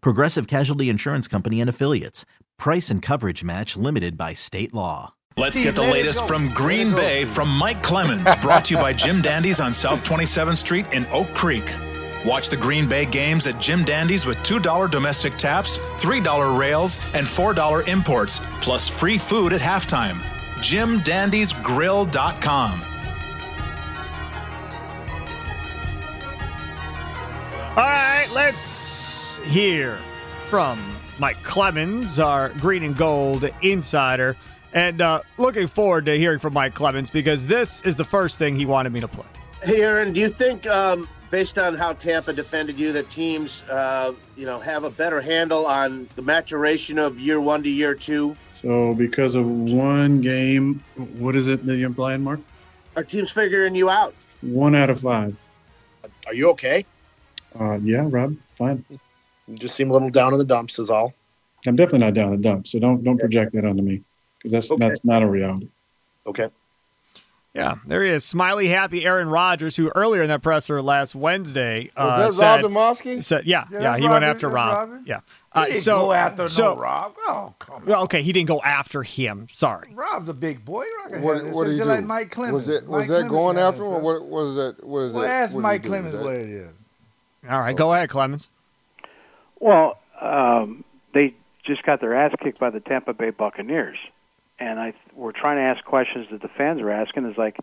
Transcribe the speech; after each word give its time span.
Progressive 0.00 0.46
Casualty 0.46 0.88
Insurance 0.88 1.28
Company 1.28 1.60
and 1.60 1.70
Affiliates. 1.70 2.24
Price 2.58 2.90
and 2.90 3.02
coverage 3.02 3.44
match 3.44 3.76
limited 3.76 4.16
by 4.16 4.34
state 4.34 4.74
law. 4.74 5.12
Let's 5.38 5.58
get 5.58 5.74
the 5.74 5.82
latest 5.82 6.26
from 6.26 6.48
Green 6.48 6.94
Bay 6.94 7.26
from 7.26 7.54
Mike 7.58 7.82
Clemens, 7.82 8.26
brought 8.40 8.64
to 8.66 8.74
you 8.74 8.80
by 8.80 8.94
Jim 8.94 9.20
Dandy's 9.20 9.60
on 9.60 9.74
South 9.74 10.02
27th 10.02 10.56
Street 10.56 10.94
in 10.94 11.04
Oak 11.12 11.28
Creek. 11.34 11.74
Watch 12.24 12.48
the 12.48 12.56
Green 12.56 12.88
Bay 12.88 13.04
games 13.04 13.46
at 13.46 13.60
Jim 13.60 13.84
Dandy's 13.84 14.24
with 14.24 14.38
$2 14.38 14.90
domestic 14.90 15.36
taps, 15.36 15.76
$3 15.98 16.58
rails, 16.58 17.14
and 17.14 17.26
$4 17.26 17.86
imports, 17.86 18.40
plus 18.62 18.88
free 18.88 19.18
food 19.18 19.52
at 19.52 19.60
halftime. 19.60 20.22
JimDandysGrill.com. 20.56 22.80
All 27.76 27.84
right, 27.84 28.26
let's 28.34 29.05
hear 29.46 29.96
from 30.48 30.78
Mike 31.20 31.42
Clemens, 31.42 32.18
our 32.18 32.50
green 32.60 32.82
and 32.82 32.96
gold 32.96 33.48
insider. 33.62 34.36
And 34.72 35.00
uh, 35.00 35.20
looking 35.38 35.68
forward 35.68 36.06
to 36.06 36.18
hearing 36.18 36.38
from 36.38 36.52
Mike 36.52 36.74
Clemens 36.74 37.08
because 37.08 37.46
this 37.46 37.80
is 37.82 37.96
the 37.96 38.04
first 38.04 38.38
thing 38.38 38.56
he 38.56 38.66
wanted 38.66 38.92
me 38.92 39.00
to 39.00 39.08
play. 39.08 39.26
Hey, 39.62 39.82
Aaron, 39.82 40.12
do 40.12 40.20
you 40.20 40.28
think, 40.28 40.66
um, 40.66 41.08
based 41.30 41.58
on 41.58 41.74
how 41.74 41.94
Tampa 41.94 42.32
defended 42.32 42.78
you, 42.78 42.92
that 42.92 43.08
teams, 43.08 43.62
uh, 43.70 44.12
you 44.36 44.44
know, 44.44 44.60
have 44.60 44.84
a 44.84 44.90
better 44.90 45.20
handle 45.20 45.66
on 45.66 46.08
the 46.16 46.22
maturation 46.22 46.98
of 46.98 47.18
year 47.18 47.40
one 47.40 47.62
to 47.62 47.70
year 47.70 47.94
two? 47.94 48.36
So, 48.60 48.94
because 48.94 49.34
of 49.34 49.46
one 49.46 50.20
game, 50.20 50.82
what 51.18 51.36
is 51.36 51.48
it 51.48 51.64
that 51.66 51.76
you're 51.76 51.86
implying, 51.86 52.22
Mark? 52.22 52.40
Are 52.96 53.04
teams 53.04 53.30
figuring 53.30 53.74
you 53.74 53.88
out? 53.88 54.14
One 54.42 54.74
out 54.74 54.90
of 54.90 55.00
five. 55.00 55.36
Are 56.26 56.34
you 56.34 56.50
okay? 56.50 56.84
Uh, 57.58 57.78
yeah, 57.82 58.04
Rob, 58.06 58.36
fine. 58.56 58.84
You 59.48 59.56
just 59.56 59.74
seem 59.76 59.90
a 59.90 59.92
little 59.92 60.10
down 60.10 60.32
in 60.32 60.38
the 60.38 60.44
dumps, 60.44 60.78
is 60.78 60.90
all. 60.90 61.14
I'm 61.66 61.76
definitely 61.76 62.00
not 62.06 62.14
down 62.14 62.32
in 62.32 62.40
the 62.40 62.48
dumps, 62.48 62.70
so 62.72 62.78
don't 62.78 63.02
don't 63.02 63.18
project 63.18 63.52
that 63.54 63.64
onto 63.64 63.82
me 63.82 64.02
because 64.38 64.52
that's 64.52 64.70
Okay. 64.70 64.86
that's 64.88 65.04
not 65.04 65.22
a 65.22 65.26
reality. 65.26 65.68
Okay. 66.26 66.48
Yeah, 67.54 67.76
there 67.86 68.04
he 68.04 68.10
is. 68.10 68.22
Smiley, 68.22 68.68
happy 68.68 69.06
Aaron 69.06 69.28
Rodgers, 69.30 69.76
who 69.76 69.90
earlier 69.94 70.20
in 70.22 70.28
that 70.28 70.42
presser 70.42 70.82
last 70.82 71.14
Wednesday 71.14 71.88
uh, 71.96 72.24
Was 72.26 72.36
that 72.36 72.58
said, 72.60 72.62
Rob 72.64 72.70
Demovsky? 72.70 73.24
said, 73.24 73.46
yeah, 73.46 73.64
Yeah, 73.70 73.78
yeah, 73.78 73.82
that's 73.92 74.02
he 74.02 74.08
went 74.08 74.24
after 74.24 74.46
that's 74.48 74.54
Rob. 74.54 74.76
Robin. 74.90 75.04
Yeah. 75.06 75.20
He 75.54 75.60
Uh, 75.60 75.64
didn't 75.64 75.80
so, 75.80 76.00
go 76.02 76.12
after 76.12 76.48
so, 76.48 76.74
no 76.74 76.80
Rob. 76.80 77.14
Oh, 77.26 77.54
come 77.58 77.76
on. 77.76 77.86
Well, 77.86 78.02
okay, 78.02 78.20
he 78.22 78.32
didn't 78.34 78.48
go 78.48 78.60
after 78.60 79.02
him. 79.02 79.48
Sorry. 79.54 79.88
Rob's 79.94 80.28
a 80.28 80.34
big 80.34 80.66
boy. 80.66 80.84
Rock 81.10 81.22
What, 81.22 81.44
what 81.46 81.64
did 81.64 81.70
he 81.72 81.78
Just 81.78 81.88
do? 81.88 81.94
like 81.94 82.04
Mike 82.04 82.30
Clemens. 82.30 82.52
was 82.54 82.68
it 82.68 82.86
was 82.86 83.00
Mike 83.00 83.08
that 83.08 83.14
Clemens 83.14 83.30
going 83.30 83.56
after 83.58 83.82
him, 83.84 83.88
this, 83.88 83.92
or 83.92 84.00
huh? 84.00 84.04
what 84.04 84.24
was 84.26 84.54
that? 84.56 84.84
What 84.86 84.98
is 85.00 85.12
Well, 85.14 85.22
that? 85.24 85.30
ask 85.30 85.54
what 85.54 85.62
Mike 85.62 85.82
he 85.82 85.88
do? 85.88 85.94
Is 85.94 86.02
Clemens 86.02 86.24
what 86.24 86.34
it 86.34 86.48
is. 86.50 86.70
All 87.48 87.60
right, 87.60 87.74
go 87.76 87.94
ahead, 87.94 88.10
Clemens. 88.10 88.50
Well, 89.66 89.98
um, 90.22 90.84
they 91.12 91.34
just 91.66 91.82
got 91.82 92.00
their 92.00 92.14
ass 92.14 92.32
kicked 92.40 92.60
by 92.60 92.70
the 92.70 92.78
Tampa 92.78 93.12
Bay 93.12 93.30
Buccaneers, 93.30 93.98
and 94.60 94.78
I 94.78 94.94
we're 95.16 95.32
trying 95.32 95.56
to 95.56 95.62
ask 95.62 95.84
questions 95.84 96.28
that 96.30 96.40
the 96.40 96.48
fans 96.56 96.80
are 96.80 96.90
asking. 96.92 97.28
Is 97.28 97.36
like, 97.36 97.56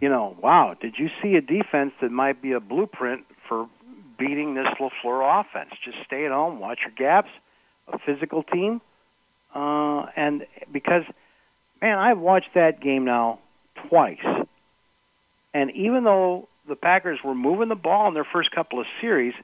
you 0.00 0.08
know, 0.08 0.36
wow, 0.42 0.74
did 0.80 0.96
you 0.98 1.08
see 1.22 1.36
a 1.36 1.40
defense 1.40 1.92
that 2.02 2.10
might 2.10 2.42
be 2.42 2.50
a 2.50 2.58
blueprint 2.58 3.24
for 3.48 3.68
beating 4.18 4.54
this 4.56 4.66
Lafleur 4.80 5.42
offense? 5.42 5.70
Just 5.84 5.98
stay 6.04 6.26
at 6.26 6.32
home, 6.32 6.58
watch 6.58 6.80
your 6.84 6.90
gaps, 6.96 7.30
a 7.86 8.00
physical 8.00 8.42
team, 8.42 8.80
uh, 9.54 10.06
and 10.16 10.44
because, 10.72 11.04
man, 11.80 11.98
I've 11.98 12.18
watched 12.18 12.52
that 12.56 12.80
game 12.80 13.04
now 13.04 13.38
twice, 13.88 14.26
and 15.54 15.70
even 15.70 16.02
though 16.02 16.48
the 16.68 16.74
Packers 16.74 17.20
were 17.24 17.36
moving 17.36 17.68
the 17.68 17.76
ball 17.76 18.08
in 18.08 18.14
their 18.14 18.26
first 18.32 18.50
couple 18.50 18.80
of 18.80 18.86
series. 19.00 19.34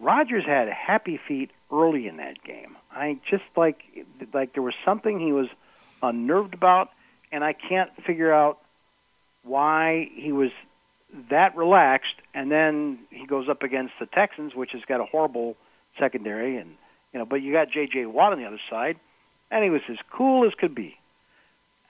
Rodgers 0.00 0.44
had 0.44 0.68
happy 0.68 1.20
feet 1.28 1.50
early 1.70 2.06
in 2.08 2.16
that 2.18 2.42
game. 2.42 2.76
I 2.90 3.18
just 3.30 3.44
like 3.56 3.82
like 4.32 4.54
there 4.54 4.62
was 4.62 4.74
something 4.84 5.20
he 5.20 5.32
was 5.32 5.48
unnerved 6.02 6.54
about, 6.54 6.90
and 7.30 7.44
I 7.44 7.52
can't 7.52 7.90
figure 8.04 8.32
out 8.32 8.58
why 9.44 10.10
he 10.14 10.32
was 10.32 10.50
that 11.30 11.56
relaxed. 11.56 12.14
And 12.34 12.50
then 12.50 12.98
he 13.10 13.26
goes 13.26 13.48
up 13.48 13.62
against 13.62 13.94
the 14.00 14.06
Texans, 14.06 14.54
which 14.54 14.70
has 14.72 14.82
got 14.86 15.00
a 15.00 15.04
horrible 15.04 15.56
secondary, 15.98 16.56
and 16.56 16.76
you 17.12 17.18
know, 17.18 17.26
but 17.26 17.36
you 17.36 17.52
got 17.52 17.70
J.J. 17.70 18.06
Watt 18.06 18.32
on 18.32 18.38
the 18.38 18.46
other 18.46 18.60
side, 18.70 18.96
and 19.50 19.62
he 19.62 19.70
was 19.70 19.82
as 19.90 19.98
cool 20.10 20.46
as 20.46 20.54
could 20.54 20.74
be. 20.74 20.96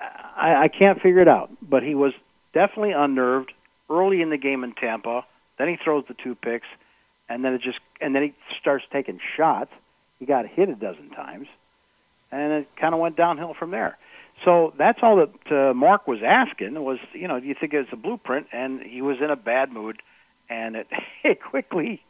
I, 0.01 0.65
I 0.65 0.69
can't 0.69 1.01
figure 1.01 1.21
it 1.21 1.29
out, 1.29 1.51
but 1.63 1.85
he 1.85 1.95
was 1.95 2.13
definitely 2.53 2.93
unnerved 2.93 3.53
early 3.89 4.21
in 4.21 4.31
the 4.31 4.37
game 4.37 4.65
in 4.65 4.73
Tampa. 4.73 5.25
Then 5.59 5.69
he 5.69 5.77
throws 5.77 6.05
the 6.09 6.15
two 6.15 6.35
picks 6.35 6.67
and 7.33 7.45
then 7.45 7.55
it 7.55 7.63
just 7.63 7.79
and 8.01 8.15
then 8.15 8.23
he 8.23 8.35
starts 8.61 8.85
taking 8.93 9.21
shots. 9.37 9.71
He 10.19 10.27
got 10.27 10.47
hit 10.47 10.69
a 10.69 10.75
dozen 10.75 11.11
times, 11.11 11.49
and 12.31 12.53
it 12.53 12.69
kind 12.77 12.95
of 12.95 13.01
went 13.01 13.17
downhill 13.17 13.55
from 13.55 13.71
there. 13.71 13.99
So 14.45 14.73
that's 14.77 14.99
all 15.03 15.17
that 15.17 15.53
uh, 15.53 15.75
Mark 15.75 16.07
was 16.07 16.21
asking 16.25 16.75
was, 16.83 16.99
you 17.13 17.29
know, 17.29 17.39
do 17.41 17.47
you 17.47 17.55
think 17.59 17.73
it's 17.75 17.93
a 17.93 17.97
blueprint? 17.97 18.49
And 18.53 18.81
he 18.81 19.03
was 19.03 19.19
in 19.21 19.31
a 19.31 19.37
bad 19.37 19.73
mood, 19.73 20.03
and 20.49 20.77
it, 20.77 20.89
it 21.25 21.43
quickly, 21.43 22.03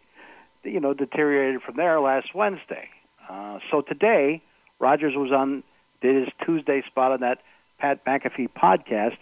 you 0.64 0.80
know, 0.80 0.94
deteriorated 0.94 1.62
from 1.62 1.76
there 1.76 2.00
last 2.00 2.34
Wednesday. 2.34 2.88
Uh, 3.28 3.58
so 3.70 3.82
today, 3.82 4.42
Rodgers 4.78 5.14
was 5.14 5.30
on 5.30 5.62
did 6.00 6.24
his 6.24 6.28
Tuesday 6.44 6.82
spot 6.86 7.12
on 7.12 7.20
that 7.20 7.38
Pat 7.78 8.04
McAfee 8.04 8.48
podcast, 8.50 9.16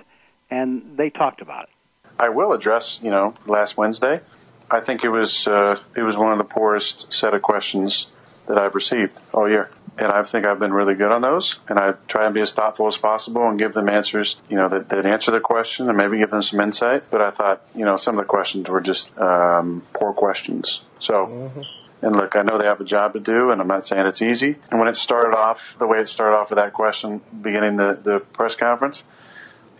and 0.50 0.96
they 0.96 1.10
talked 1.10 1.42
about 1.42 1.64
it. 1.64 1.70
I 2.18 2.30
will 2.30 2.52
address, 2.52 2.98
you 3.02 3.10
know, 3.10 3.34
last 3.46 3.76
Wednesday. 3.76 4.20
I 4.70 4.80
think 4.80 5.04
it 5.04 5.08
was 5.08 5.46
uh, 5.46 5.80
it 5.96 6.02
was 6.02 6.16
one 6.16 6.32
of 6.32 6.38
the 6.38 6.44
poorest 6.44 7.12
set 7.12 7.34
of 7.34 7.42
questions 7.42 8.06
that 8.46 8.58
I've 8.58 8.74
received 8.74 9.12
all 9.32 9.48
year, 9.48 9.68
and 9.98 10.08
I 10.08 10.22
think 10.22 10.44
I've 10.46 10.58
been 10.58 10.72
really 10.72 10.94
good 10.94 11.10
on 11.10 11.22
those. 11.22 11.58
And 11.68 11.78
I 11.78 11.94
try 12.08 12.26
and 12.26 12.34
be 12.34 12.40
as 12.40 12.52
thoughtful 12.52 12.86
as 12.86 12.96
possible 12.96 13.48
and 13.48 13.58
give 13.58 13.74
them 13.74 13.88
answers, 13.88 14.36
you 14.48 14.56
know, 14.56 14.68
that, 14.68 14.88
that 14.88 15.06
answer 15.06 15.30
the 15.30 15.40
question 15.40 15.88
and 15.88 15.96
maybe 15.96 16.18
give 16.18 16.30
them 16.30 16.42
some 16.42 16.60
insight. 16.60 17.04
But 17.10 17.20
I 17.20 17.30
thought, 17.30 17.62
you 17.74 17.84
know, 17.84 17.96
some 17.96 18.18
of 18.18 18.24
the 18.24 18.28
questions 18.28 18.68
were 18.68 18.80
just 18.80 19.10
um, 19.18 19.82
poor 19.92 20.12
questions. 20.12 20.80
So. 21.00 21.52
And 22.02 22.16
look, 22.16 22.34
I 22.34 22.40
know 22.40 22.56
they 22.56 22.64
have 22.64 22.80
a 22.80 22.84
job 22.84 23.12
to 23.12 23.20
do, 23.20 23.50
and 23.50 23.60
I'm 23.60 23.68
not 23.68 23.86
saying 23.86 24.06
it's 24.06 24.22
easy. 24.22 24.56
And 24.70 24.80
when 24.80 24.88
it 24.88 24.96
started 24.96 25.36
off, 25.36 25.76
the 25.78 25.86
way 25.86 25.98
it 25.98 26.08
started 26.08 26.34
off 26.34 26.48
with 26.48 26.56
that 26.56 26.72
question 26.72 27.20
beginning 27.42 27.76
the, 27.76 28.00
the 28.02 28.20
press 28.20 28.54
conference, 28.54 29.04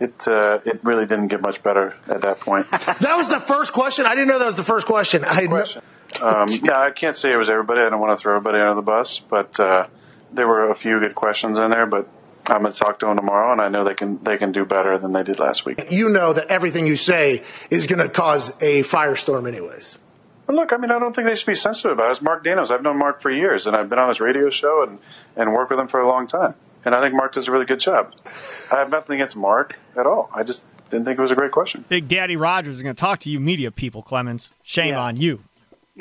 it 0.01 0.27
uh, 0.27 0.59
it 0.65 0.83
really 0.83 1.05
didn't 1.05 1.27
get 1.27 1.41
much 1.41 1.61
better 1.63 1.95
at 2.07 2.21
that 2.21 2.39
point. 2.39 2.67
That 2.71 3.15
was 3.17 3.29
the 3.29 3.39
first 3.39 3.73
question. 3.73 4.05
I 4.05 4.15
didn't 4.15 4.27
know 4.27 4.39
that 4.39 4.45
was 4.45 4.57
the 4.57 4.63
first 4.63 4.87
question. 4.87 5.23
I 5.23 5.45
question. 5.47 5.81
Um, 6.21 6.49
yeah, 6.49 6.79
I 6.79 6.91
can't 6.91 7.15
say 7.15 7.31
it 7.31 7.37
was 7.37 7.49
everybody. 7.49 7.81
I 7.81 7.89
don't 7.89 7.99
want 7.99 8.17
to 8.17 8.21
throw 8.21 8.35
everybody 8.35 8.59
under 8.59 8.75
the 8.75 8.81
bus, 8.81 9.21
but 9.29 9.59
uh, 9.59 9.87
there 10.33 10.47
were 10.47 10.69
a 10.69 10.75
few 10.75 10.99
good 10.99 11.15
questions 11.15 11.57
in 11.57 11.69
there. 11.71 11.85
But 11.85 12.09
I'm 12.45 12.61
going 12.61 12.73
to 12.73 12.79
talk 12.79 12.99
to 12.99 13.05
them 13.05 13.15
tomorrow, 13.15 13.51
and 13.51 13.61
I 13.61 13.69
know 13.69 13.83
they 13.83 13.93
can 13.93 14.23
they 14.23 14.37
can 14.37 14.51
do 14.51 14.65
better 14.65 14.97
than 14.97 15.13
they 15.13 15.23
did 15.23 15.39
last 15.39 15.65
week. 15.65 15.83
You 15.89 16.09
know 16.09 16.33
that 16.33 16.47
everything 16.47 16.87
you 16.87 16.95
say 16.95 17.43
is 17.69 17.87
going 17.87 17.99
to 17.99 18.09
cause 18.09 18.49
a 18.61 18.83
firestorm, 18.83 19.47
anyways. 19.47 19.97
But 20.47 20.55
look, 20.55 20.73
I 20.73 20.77
mean, 20.77 20.91
I 20.91 20.99
don't 20.99 21.15
think 21.15 21.27
they 21.27 21.35
should 21.35 21.47
be 21.47 21.55
sensitive 21.55 21.93
about 21.93 22.09
it. 22.09 22.11
It's 22.11 22.21
Mark 22.21 22.43
Daniels. 22.43 22.71
I've 22.71 22.81
known 22.81 22.97
Mark 22.97 23.21
for 23.21 23.31
years, 23.31 23.67
and 23.67 23.75
I've 23.75 23.89
been 23.89 23.99
on 23.99 24.09
his 24.09 24.19
radio 24.19 24.49
show 24.49 24.85
and 24.87 24.99
and 25.35 25.53
worked 25.53 25.71
with 25.71 25.79
him 25.79 25.87
for 25.87 26.01
a 26.01 26.07
long 26.07 26.27
time. 26.27 26.55
And 26.85 26.95
I 26.95 27.01
think 27.01 27.13
Mark 27.13 27.33
does 27.33 27.47
a 27.47 27.51
really 27.51 27.65
good 27.65 27.79
job. 27.79 28.13
I 28.71 28.75
have 28.79 28.89
nothing 28.89 29.15
against 29.15 29.35
Mark 29.35 29.77
at 29.97 30.05
all. 30.05 30.29
I 30.33 30.43
just 30.43 30.63
didn't 30.89 31.05
think 31.05 31.19
it 31.19 31.21
was 31.21 31.31
a 31.31 31.35
great 31.35 31.51
question. 31.51 31.85
Big 31.89 32.07
Daddy 32.07 32.35
Rodgers 32.35 32.75
is 32.77 32.83
going 32.83 32.95
to 32.95 32.99
talk 32.99 33.19
to 33.19 33.29
you, 33.29 33.39
media 33.39 33.71
people, 33.71 34.01
Clemens. 34.01 34.51
Shame 34.63 34.93
Yeah. 34.95 35.01
on 35.01 35.17
you. 35.17 35.41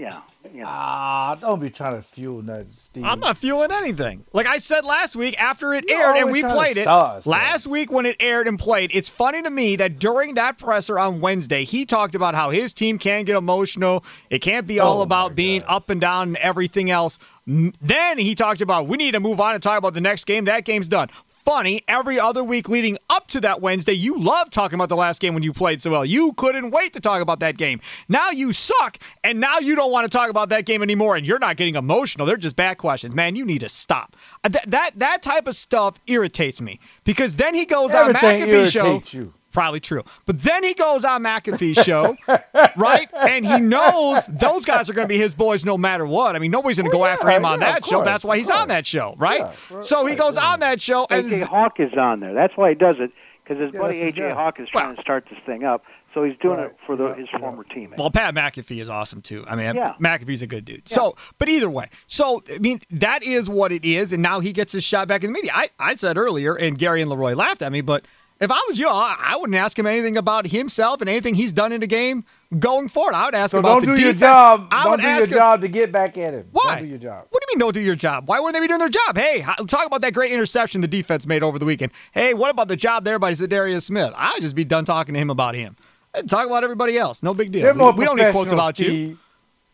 Yeah, 0.00 0.20
you 0.52 0.60
know. 0.60 0.66
Ah, 0.66 1.36
don't 1.40 1.60
be 1.60 1.68
trying 1.70 1.96
to 1.96 2.02
fuel 2.02 2.42
nothing, 2.42 2.68
Steve. 2.84 3.04
I'm 3.04 3.20
not 3.20 3.36
fueling 3.38 3.70
anything. 3.70 4.24
Like 4.32 4.46
I 4.46 4.58
said 4.58 4.84
last 4.84 5.14
week 5.14 5.40
after 5.40 5.74
it 5.74 5.84
You 5.88 5.96
aired 5.96 6.16
and 6.16 6.32
we 6.32 6.42
played 6.42 6.76
it 6.78 6.84
star 6.84 7.16
us, 7.18 7.26
last 7.26 7.66
week 7.66 7.92
when 7.92 8.06
it 8.06 8.16
aired 8.20 8.48
and 8.48 8.58
played, 8.58 8.90
it's 8.94 9.08
funny 9.08 9.42
to 9.42 9.50
me 9.50 9.76
that 9.76 9.98
during 9.98 10.34
that 10.34 10.58
presser 10.58 10.98
on 10.98 11.20
Wednesday, 11.20 11.64
he 11.64 11.84
talked 11.84 12.14
about 12.14 12.34
how 12.34 12.50
his 12.50 12.72
team 12.72 12.98
can 12.98 13.24
get 13.24 13.36
emotional. 13.36 14.04
It 14.30 14.38
can't 14.40 14.66
be 14.66 14.80
all 14.80 15.00
Oh, 15.00 15.02
about 15.02 15.34
being 15.34 15.62
up 15.68 15.90
and 15.90 16.00
down 16.00 16.28
and 16.28 16.36
everything 16.38 16.90
else. 16.90 17.18
Then 17.46 18.18
he 18.18 18.34
talked 18.34 18.60
about 18.60 18.86
we 18.86 18.96
need 18.96 19.12
to 19.12 19.20
move 19.20 19.40
on 19.40 19.54
and 19.54 19.62
talk 19.62 19.76
about 19.78 19.94
the 19.94 20.00
next 20.00 20.24
game. 20.24 20.46
That 20.46 20.64
game's 20.64 20.88
done. 20.88 21.10
Funny, 21.50 21.82
every 21.88 22.20
other 22.20 22.44
week 22.44 22.68
leading 22.68 22.96
up 23.08 23.26
to 23.26 23.40
that 23.40 23.60
Wednesday, 23.60 23.92
you 23.92 24.16
loved 24.16 24.52
talking 24.52 24.76
about 24.76 24.88
the 24.88 24.94
last 24.94 25.20
game 25.20 25.34
when 25.34 25.42
you 25.42 25.52
played 25.52 25.80
so 25.82 25.90
well. 25.90 26.04
You 26.04 26.32
couldn't 26.34 26.70
wait 26.70 26.92
to 26.92 27.00
talk 27.00 27.20
about 27.20 27.40
that 27.40 27.58
game. 27.58 27.80
Now 28.08 28.30
you 28.30 28.52
suck, 28.52 28.98
and 29.24 29.40
now 29.40 29.58
you 29.58 29.74
don't 29.74 29.90
want 29.90 30.04
to 30.04 30.16
talk 30.16 30.30
about 30.30 30.48
that 30.50 30.64
game 30.64 30.80
anymore, 30.80 31.16
and 31.16 31.26
you're 31.26 31.40
not 31.40 31.56
getting 31.56 31.74
emotional. 31.74 32.24
They're 32.24 32.36
just 32.36 32.54
bad 32.54 32.78
questions. 32.78 33.16
Man, 33.16 33.34
you 33.34 33.44
need 33.44 33.62
to 33.62 33.68
stop. 33.68 34.14
Uh, 34.44 34.48
That 34.50 34.70
that, 34.70 34.90
that 34.98 35.22
type 35.24 35.48
of 35.48 35.56
stuff 35.56 35.98
irritates 36.06 36.60
me 36.62 36.78
because 37.02 37.34
then 37.34 37.52
he 37.56 37.64
goes 37.66 37.92
Everything 37.94 38.42
on 38.44 38.48
McAfee's 38.48 38.70
show. 38.70 39.02
you. 39.10 39.34
Probably 39.52 39.80
true. 39.80 40.04
But 40.26 40.42
then 40.42 40.62
he 40.62 40.74
goes 40.74 41.04
on 41.04 41.22
McAfee's 41.22 41.84
show, 41.84 42.16
right? 42.76 43.08
And 43.14 43.44
he 43.44 43.58
knows 43.58 44.24
those 44.28 44.64
guys 44.64 44.88
are 44.88 44.92
going 44.92 45.06
to 45.06 45.12
be 45.12 45.18
his 45.18 45.34
boys 45.34 45.64
no 45.64 45.76
matter 45.76 46.06
what. 46.06 46.36
I 46.36 46.38
mean, 46.38 46.50
nobody's 46.50 46.78
going 46.78 46.90
to 46.90 46.96
oh, 46.96 47.00
go 47.00 47.04
after 47.04 47.28
him 47.28 47.44
on 47.44 47.60
yeah, 47.60 47.72
that 47.72 47.80
of 47.80 47.86
show. 47.86 48.04
That's 48.04 48.24
why 48.24 48.34
of 48.34 48.38
he's 48.38 48.50
on 48.50 48.68
that 48.68 48.86
show, 48.86 49.14
right? 49.18 49.40
Yeah, 49.40 49.80
so 49.80 50.06
he 50.06 50.14
goes 50.14 50.36
on 50.36 50.60
that 50.60 50.80
show, 50.80 51.06
and 51.10 51.26
AJ 51.26 51.42
Hawk 51.44 51.80
is 51.80 51.92
on 52.00 52.20
there. 52.20 52.34
That's 52.34 52.56
why 52.56 52.70
he 52.70 52.74
does 52.76 52.96
it 53.00 53.10
because 53.42 53.60
his 53.60 53.74
Yeah, 53.74 53.80
buddy 53.80 53.96
AJ 53.96 54.16
job. 54.16 54.36
Hawk 54.36 54.60
is 54.60 54.68
trying 54.68 54.94
to 54.94 55.02
start 55.02 55.26
this 55.28 55.38
thing 55.44 55.64
up. 55.64 55.82
So 56.14 56.24
he's 56.24 56.36
doing 56.38 56.58
it 56.58 56.76
for 56.86 56.96
the, 56.96 57.14
his 57.14 57.28
former 57.38 57.62
teammate. 57.62 57.96
Well, 57.96 58.10
Pat 58.10 58.34
McAfee 58.34 58.80
is 58.80 58.90
awesome 58.90 59.22
too. 59.22 59.44
I 59.46 59.54
mean, 59.54 59.76
Yeah. 59.76 59.94
McAfee's 60.00 60.42
a 60.42 60.46
good 60.46 60.64
dude. 60.64 60.88
So, 60.88 61.14
but 61.38 61.48
either 61.48 61.70
way, 61.70 61.88
so 62.08 62.42
I 62.52 62.58
mean, 62.58 62.80
that 62.90 63.22
is 63.22 63.48
what 63.48 63.70
it 63.70 63.84
is, 63.84 64.12
and 64.12 64.20
now 64.20 64.40
he 64.40 64.52
gets 64.52 64.72
his 64.72 64.82
shot 64.82 65.06
back 65.06 65.22
in 65.22 65.32
the 65.32 65.34
media. 65.34 65.52
I, 65.54 65.70
I 65.78 65.94
said 65.94 66.18
earlier, 66.18 66.56
and 66.56 66.76
Gary 66.78 67.00
and 67.00 67.10
Leroy 67.10 67.34
laughed 67.34 67.62
at 67.62 67.70
me, 67.70 67.80
but 67.80 68.06
if 68.40 68.50
I 68.50 68.64
was 68.68 68.78
you, 68.78 68.88
I, 68.88 69.16
I 69.18 69.36
wouldn't 69.36 69.56
ask 69.56 69.78
him 69.78 69.86
anything 69.86 70.16
about 70.16 70.46
himself 70.46 71.00
and 71.00 71.10
anything 71.10 71.34
he's 71.34 71.52
done 71.52 71.72
in 71.72 71.80
the 71.80 71.86
game 71.86 72.24
going 72.58 72.88
forward. 72.88 73.14
I 73.14 73.26
would 73.26 73.34
ask 73.34 73.50
So 73.50 73.58
him 73.58 73.64
about 73.64 73.82
don't 73.82 73.90
the 73.90 73.96
do 73.96 74.02
your 74.02 74.12
defense. 74.12 74.20
job. 74.20 74.68
I 74.70 74.82
don't 74.82 74.90
would 74.92 75.00
do 75.00 75.06
your 75.06 75.12
ask 75.16 75.28
him, 75.28 75.34
job 75.34 75.60
to 75.60 75.68
get 75.68 75.92
back 75.92 76.16
at 76.18 76.34
him. 76.34 76.48
Why? 76.52 76.76
Don't 76.76 76.84
do 76.84 76.88
your 76.88 76.98
job. 76.98 77.26
What 77.30 77.42
do 77.42 77.46
you 77.50 77.54
mean 77.56 77.60
don't 77.60 77.74
do 77.74 77.80
your 77.80 77.94
job? 77.94 78.28
Why 78.28 78.40
wouldn't 78.40 78.54
they 78.54 78.60
be 78.60 78.68
doing 78.68 78.78
their 78.78 78.88
job? 78.88 79.16
Hey, 79.16 79.44
talk 79.66 79.86
about 79.86 80.00
that 80.00 80.14
great 80.14 80.32
interception 80.32 80.80
the 80.80 80.88
defense 80.88 81.26
made 81.26 81.42
over 81.42 81.58
the 81.58 81.64
weekend. 81.66 81.92
Hey, 82.12 82.34
what 82.34 82.50
about 82.50 82.68
the 82.68 82.76
job 82.76 83.04
there 83.04 83.18
by 83.18 83.32
Za'Darius 83.32 83.82
Smith? 83.82 84.12
I'd 84.16 84.40
just 84.40 84.54
be 84.56 84.64
done 84.64 84.84
talking 84.84 85.14
to 85.14 85.20
him 85.20 85.30
about 85.30 85.54
him. 85.54 85.76
I'd 86.14 86.28
talk 86.28 86.46
about 86.46 86.64
everybody 86.64 86.98
else. 86.98 87.22
No 87.22 87.34
big 87.34 87.52
deal. 87.52 87.72
We, 87.74 87.90
we 87.92 88.04
don't 88.04 88.16
need 88.16 88.32
quotes 88.32 88.52
about 88.52 88.78
you. 88.78 89.18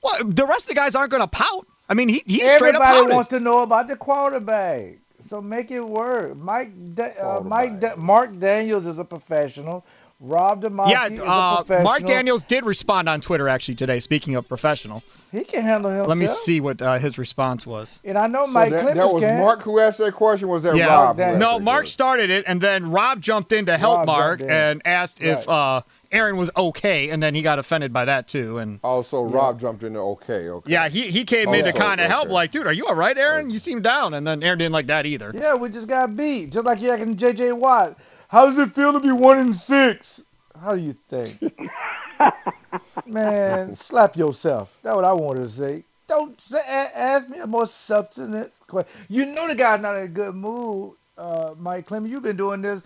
Well, 0.02 0.24
the 0.24 0.46
rest 0.46 0.64
of 0.64 0.68
the 0.68 0.74
guys 0.74 0.94
aren't 0.94 1.10
going 1.10 1.22
to 1.22 1.26
pout. 1.26 1.66
I 1.88 1.94
mean, 1.94 2.08
he, 2.08 2.22
he 2.26 2.46
straight 2.48 2.74
up 2.74 2.82
Everybody 2.82 3.14
wants 3.14 3.30
to 3.30 3.40
know 3.40 3.62
about 3.62 3.88
the 3.88 3.96
quarterback. 3.96 4.98
So 5.28 5.40
make 5.40 5.70
it 5.70 5.81
work. 5.81 6.37
Mike, 6.37 6.73
da- 6.94 7.14
uh, 7.20 7.40
Mike, 7.40 7.81
da- 7.81 7.96
Mark 7.96 8.38
Daniels 8.38 8.87
is 8.87 8.99
a 8.99 9.05
professional. 9.05 9.84
Rob 10.19 10.62
Demovsky 10.62 10.90
yeah, 10.90 11.08
is 11.08 11.20
a 11.20 11.25
uh, 11.26 11.56
professional. 11.56 11.84
Mark 11.84 12.05
Daniels 12.06 12.43
did 12.44 12.64
respond 12.64 13.06
on 13.06 13.20
Twitter 13.20 13.50
actually 13.50 13.75
today. 13.75 13.99
Speaking 13.99 14.34
of 14.34 14.49
professional, 14.49 15.02
He 15.31 15.44
can 15.44 15.61
handle 15.62 15.90
himself. 15.90 16.08
let 16.08 16.17
me 16.17 16.26
see 16.26 16.58
what 16.62 16.81
uh, 16.81 16.99
his 16.99 17.19
response 17.19 17.67
was. 17.67 18.00
And 18.02 18.17
I 18.17 18.26
know 18.26 18.46
So 18.46 18.52
Mike 18.52 18.70
that, 18.70 18.94
that 18.94 19.12
was 19.12 19.23
can. 19.23 19.38
Mark 19.38 19.61
who 19.61 19.78
asked 19.78 19.99
that 19.99 20.14
question. 20.14 20.49
Was 20.49 20.62
that 20.62 20.75
yeah, 20.75 20.87
Rob? 20.87 21.19
who 21.19 21.37
no, 21.37 21.58
Mark 21.58 21.87
started 21.87 22.31
it, 22.31 22.44
and 22.46 22.62
then 22.62 22.90
Rob 22.90 23.20
jumped 23.20 23.52
in 23.52 23.67
to 23.67 23.76
help 23.76 23.99
Rob 23.99 24.06
Mark 24.06 24.40
and 24.40 24.81
asked 24.87 25.23
if 25.23 25.46
uh, 25.46 25.82
Aaron 26.16 26.38
was 26.38 26.50
okay, 26.56 27.10
and 27.10 27.22
then 27.22 27.34
he 27.34 27.42
got 27.42 27.58
offended 27.58 27.92
by 27.92 28.06
that 28.06 28.26
too. 28.26 28.56
And 28.56 28.80
Also, 28.82 29.22
Rob 29.22 29.60
jumped 29.60 29.82
in 29.82 29.92
there. 29.92 30.02
Okay, 30.02 30.48
okay. 30.48 30.72
yeah, 30.72 30.88
he 30.88 31.10
he 31.10 31.24
came 31.24 31.52
in 31.52 31.64
to 31.64 31.72
kind 31.74 32.00
of 32.00 32.08
help, 32.08 32.30
like, 32.30 32.50
dude, 32.52 32.66
are 32.66 32.72
you 32.72 32.86
all 32.86 32.94
right, 32.94 33.16
Aaron? 33.18 33.50
You 33.50 33.58
seem 33.58 33.82
down, 33.82 34.14
and 34.14 34.26
then 34.26 34.42
Aaron 34.42 34.58
didn't 34.58 34.72
like 34.72 34.86
that 34.86 35.04
either. 35.04 35.30
Yeah, 35.34 35.54
we 35.54 35.68
just 35.68 35.88
got 35.88 36.16
beat. 36.16 36.52
Just 36.52 36.64
like 36.64 36.80
you 36.80 36.90
acting 36.90 37.16
J.J. 37.16 37.52
Watt. 37.52 37.98
How 38.28 38.46
does 38.46 38.56
it 38.58 38.72
feel 38.72 38.92
to 38.92 39.00
be 39.00 39.12
one 39.12 39.38
in 39.38 39.52
six? 39.54 40.22
How 40.60 40.74
do 40.74 40.80
you 40.80 40.96
think? 41.08 41.38
Man, 43.06 43.76
slap 43.76 44.16
yourself. 44.16 44.78
That's 44.82 44.96
what 44.96 45.04
I 45.04 45.12
wanted 45.12 45.40
to 45.42 45.48
say. 45.50 45.84
Don't 46.08 46.40
say, 46.40 46.58
ask 46.94 47.28
me 47.28 47.38
a 47.40 47.46
more 47.46 47.66
substantive 47.66 48.52
question. 48.66 48.90
You 49.08 49.26
know 49.26 49.46
the 49.48 49.54
guy's 49.54 49.80
not 49.82 49.96
in 49.96 50.04
a 50.04 50.08
good 50.08 50.34
mood, 50.34 50.94
uh, 51.18 51.54
Mike 51.58 51.86
Clemens. 51.86 52.10
You've 52.12 52.22
been 52.22 52.36
doing 52.36 52.62
this 52.62 52.82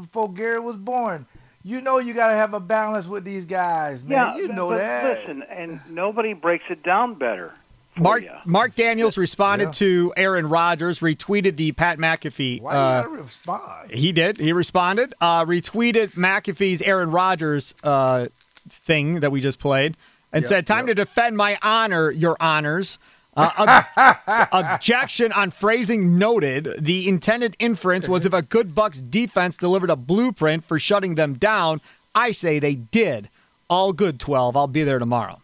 before 0.00 0.32
Gary 0.32 0.60
was 0.60 0.76
born. 0.76 1.26
You 1.68 1.82
know 1.82 1.98
you 1.98 2.14
got 2.14 2.28
to 2.28 2.34
have 2.34 2.54
a 2.54 2.60
balance 2.60 3.06
with 3.06 3.24
these 3.24 3.44
guys, 3.44 4.02
man. 4.02 4.12
yeah, 4.12 4.36
you 4.38 4.48
know 4.48 4.70
but 4.70 4.78
that. 4.78 5.04
Listen, 5.04 5.42
and 5.42 5.78
nobody 5.90 6.32
breaks 6.32 6.64
it 6.70 6.82
down 6.82 7.12
better. 7.12 7.52
Mark 7.94 8.24
Mark 8.46 8.74
Daniels 8.74 9.18
responded 9.18 9.74
to 9.74 10.10
Aaron 10.16 10.48
Rodgers, 10.48 11.00
retweeted 11.00 11.56
the 11.56 11.72
Pat 11.72 11.98
McAfee. 11.98 12.62
Why 12.62 12.74
uh, 12.74 13.02
you 13.02 13.16
respond? 13.18 13.90
He 13.90 14.12
did. 14.12 14.38
He 14.38 14.54
responded. 14.54 15.12
Uh, 15.20 15.44
retweeted 15.44 16.12
McAfee's 16.12 16.80
Aaron 16.80 17.10
Rodgers 17.10 17.74
uh, 17.84 18.28
thing 18.70 19.20
that 19.20 19.30
we 19.30 19.42
just 19.42 19.58
played, 19.58 19.94
and 20.32 20.44
Yep, 20.44 20.48
said, 20.48 20.66
"Time 20.66 20.86
to 20.86 20.94
defend 20.94 21.36
my 21.36 21.58
honor, 21.60 22.10
Your 22.10 22.38
Honors." 22.40 22.96
Uh, 23.38 23.84
ob- 23.96 24.48
objection 24.52 25.32
on 25.32 25.50
phrasing 25.50 26.18
noted. 26.18 26.74
The 26.78 27.08
intended 27.08 27.56
inference 27.60 28.08
was 28.08 28.26
if 28.26 28.32
a 28.32 28.42
good 28.42 28.74
Bucks 28.74 29.00
defense 29.00 29.56
delivered 29.56 29.90
a 29.90 29.96
blueprint 29.96 30.64
for 30.64 30.78
shutting 30.78 31.14
them 31.14 31.34
down. 31.34 31.80
I 32.14 32.32
say 32.32 32.58
they 32.58 32.74
did. 32.74 33.28
All 33.70 33.92
good. 33.92 34.18
Twelve. 34.18 34.56
I'll 34.56 34.66
be 34.66 34.82
there 34.82 34.98
tomorrow. 34.98 35.40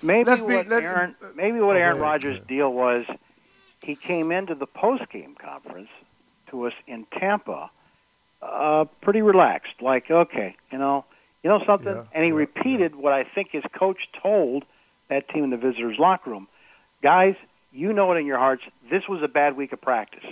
Maybe 0.00 0.30
Let's 0.30 0.42
what 0.42 0.68
let- 0.68 0.82
Aaron, 0.84 1.16
maybe 1.34 1.58
what 1.58 1.76
Oh, 1.76 1.80
Aaron 1.80 1.96
ahead, 1.96 2.02
Rodgers' 2.02 2.38
deal 2.46 2.72
was, 2.72 3.04
he 3.82 3.96
came 3.96 4.30
into 4.30 4.54
the 4.54 4.66
post-game 4.66 5.34
conference 5.34 5.88
to 6.50 6.66
us 6.68 6.72
in 6.86 7.04
Tampa, 7.18 7.68
uh, 8.40 8.84
pretty 9.00 9.22
relaxed, 9.22 9.82
like 9.82 10.08
okay, 10.08 10.54
you 10.70 10.78
know, 10.78 11.04
you 11.42 11.50
know 11.50 11.64
something, 11.66 11.94
Yeah, 11.96 12.04
and 12.12 12.24
he 12.24 12.30
repeated 12.30 12.94
what 12.94 13.12
I 13.12 13.24
think 13.24 13.50
his 13.50 13.64
coach 13.74 14.08
told 14.22 14.64
that 15.08 15.28
team 15.30 15.42
in 15.42 15.50
the 15.50 15.56
visitors' 15.56 15.98
locker 15.98 16.30
room, 16.30 16.46
guys, 17.02 17.34
you 17.72 17.92
know 17.92 18.12
it 18.12 18.16
in 18.16 18.26
your 18.26 18.38
hearts. 18.38 18.62
This 18.90 19.08
was 19.08 19.22
a 19.22 19.28
bad 19.28 19.56
week 19.56 19.72
of 19.72 19.80
practice. 19.80 20.24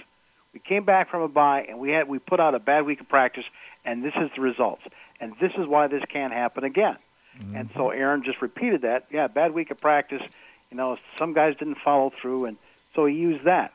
We 0.52 0.60
came 0.60 0.84
back 0.84 1.10
from 1.10 1.22
a 1.22 1.28
bye 1.28 1.66
and 1.68 1.78
we 1.78 1.90
had 1.90 2.08
we 2.08 2.18
put 2.18 2.40
out 2.40 2.54
a 2.54 2.58
bad 2.58 2.86
week 2.86 3.00
of 3.00 3.08
practice, 3.08 3.44
and 3.84 4.02
this 4.02 4.14
is 4.16 4.30
the 4.34 4.40
results, 4.40 4.82
and 5.20 5.34
this 5.40 5.52
is 5.58 5.66
why 5.66 5.86
this 5.86 6.02
can't 6.08 6.32
happen 6.32 6.64
again. 6.64 6.96
Mm-hmm. 7.38 7.56
And 7.56 7.70
so 7.74 7.90
Aaron 7.90 8.22
just 8.22 8.40
repeated 8.40 8.82
that. 8.82 9.06
Yeah, 9.10 9.26
bad 9.26 9.52
week 9.52 9.70
of 9.70 9.78
practice. 9.78 10.22
You 10.70 10.76
know, 10.76 10.98
some 11.18 11.34
guys 11.34 11.56
didn't 11.56 11.78
follow 11.84 12.10
through, 12.10 12.46
and 12.46 12.56
so 12.94 13.04
he 13.04 13.14
used 13.14 13.44
that. 13.44 13.72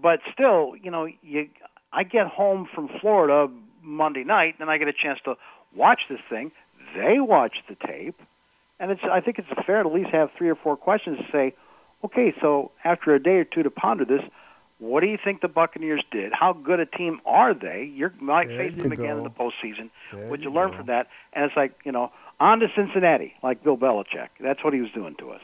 But 0.00 0.20
still, 0.32 0.74
you 0.80 0.90
know, 0.90 1.08
you 1.22 1.48
I 1.92 2.04
get 2.04 2.28
home 2.28 2.68
from 2.72 2.88
Florida 3.00 3.52
Monday 3.82 4.24
night, 4.24 4.56
and 4.60 4.70
I 4.70 4.78
get 4.78 4.88
a 4.88 4.92
chance 4.92 5.18
to 5.24 5.36
watch 5.74 6.02
this 6.08 6.20
thing. 6.28 6.52
They 6.94 7.20
watch 7.20 7.56
the 7.68 7.74
tape, 7.74 8.20
and 8.78 8.90
it's 8.92 9.02
I 9.02 9.20
think 9.20 9.38
it's 9.38 9.48
fair 9.66 9.82
to 9.82 9.88
at 9.88 9.94
least 9.94 10.10
have 10.10 10.30
three 10.38 10.48
or 10.48 10.54
four 10.54 10.76
questions 10.76 11.18
to 11.18 11.24
say, 11.32 11.54
okay, 12.04 12.34
so 12.40 12.70
after 12.84 13.14
a 13.14 13.22
day 13.22 13.36
or 13.36 13.44
two 13.44 13.62
to 13.62 13.70
ponder 13.70 14.04
this, 14.04 14.22
what 14.78 15.00
do 15.00 15.06
you 15.08 15.18
think 15.22 15.42
the 15.42 15.48
Buccaneers 15.48 16.02
did? 16.10 16.32
How 16.32 16.54
good 16.54 16.80
a 16.80 16.86
team 16.86 17.20
are 17.26 17.52
they? 17.52 17.84
You 17.94 18.10
might 18.18 18.48
There 18.48 18.56
face 18.56 18.76
you 18.76 18.82
them 18.82 18.92
again 18.92 19.18
in 19.18 19.24
the 19.24 19.30
postseason. 19.30 19.90
There 20.10 20.28
What'd 20.28 20.44
you 20.44 20.50
you 20.50 20.54
learn 20.54 20.70
go. 20.70 20.78
from 20.78 20.86
that? 20.86 21.08
And 21.34 21.44
it's 21.44 21.56
like, 21.56 21.78
you 21.84 21.92
know, 21.92 22.10
on 22.40 22.60
to 22.60 22.68
Cincinnati, 22.74 23.34
like 23.42 23.62
Bill 23.62 23.76
Belichick. 23.76 24.28
That's 24.40 24.64
what 24.64 24.72
he 24.72 24.80
was 24.80 24.90
doing 24.92 25.14
to 25.16 25.32
us. 25.32 25.42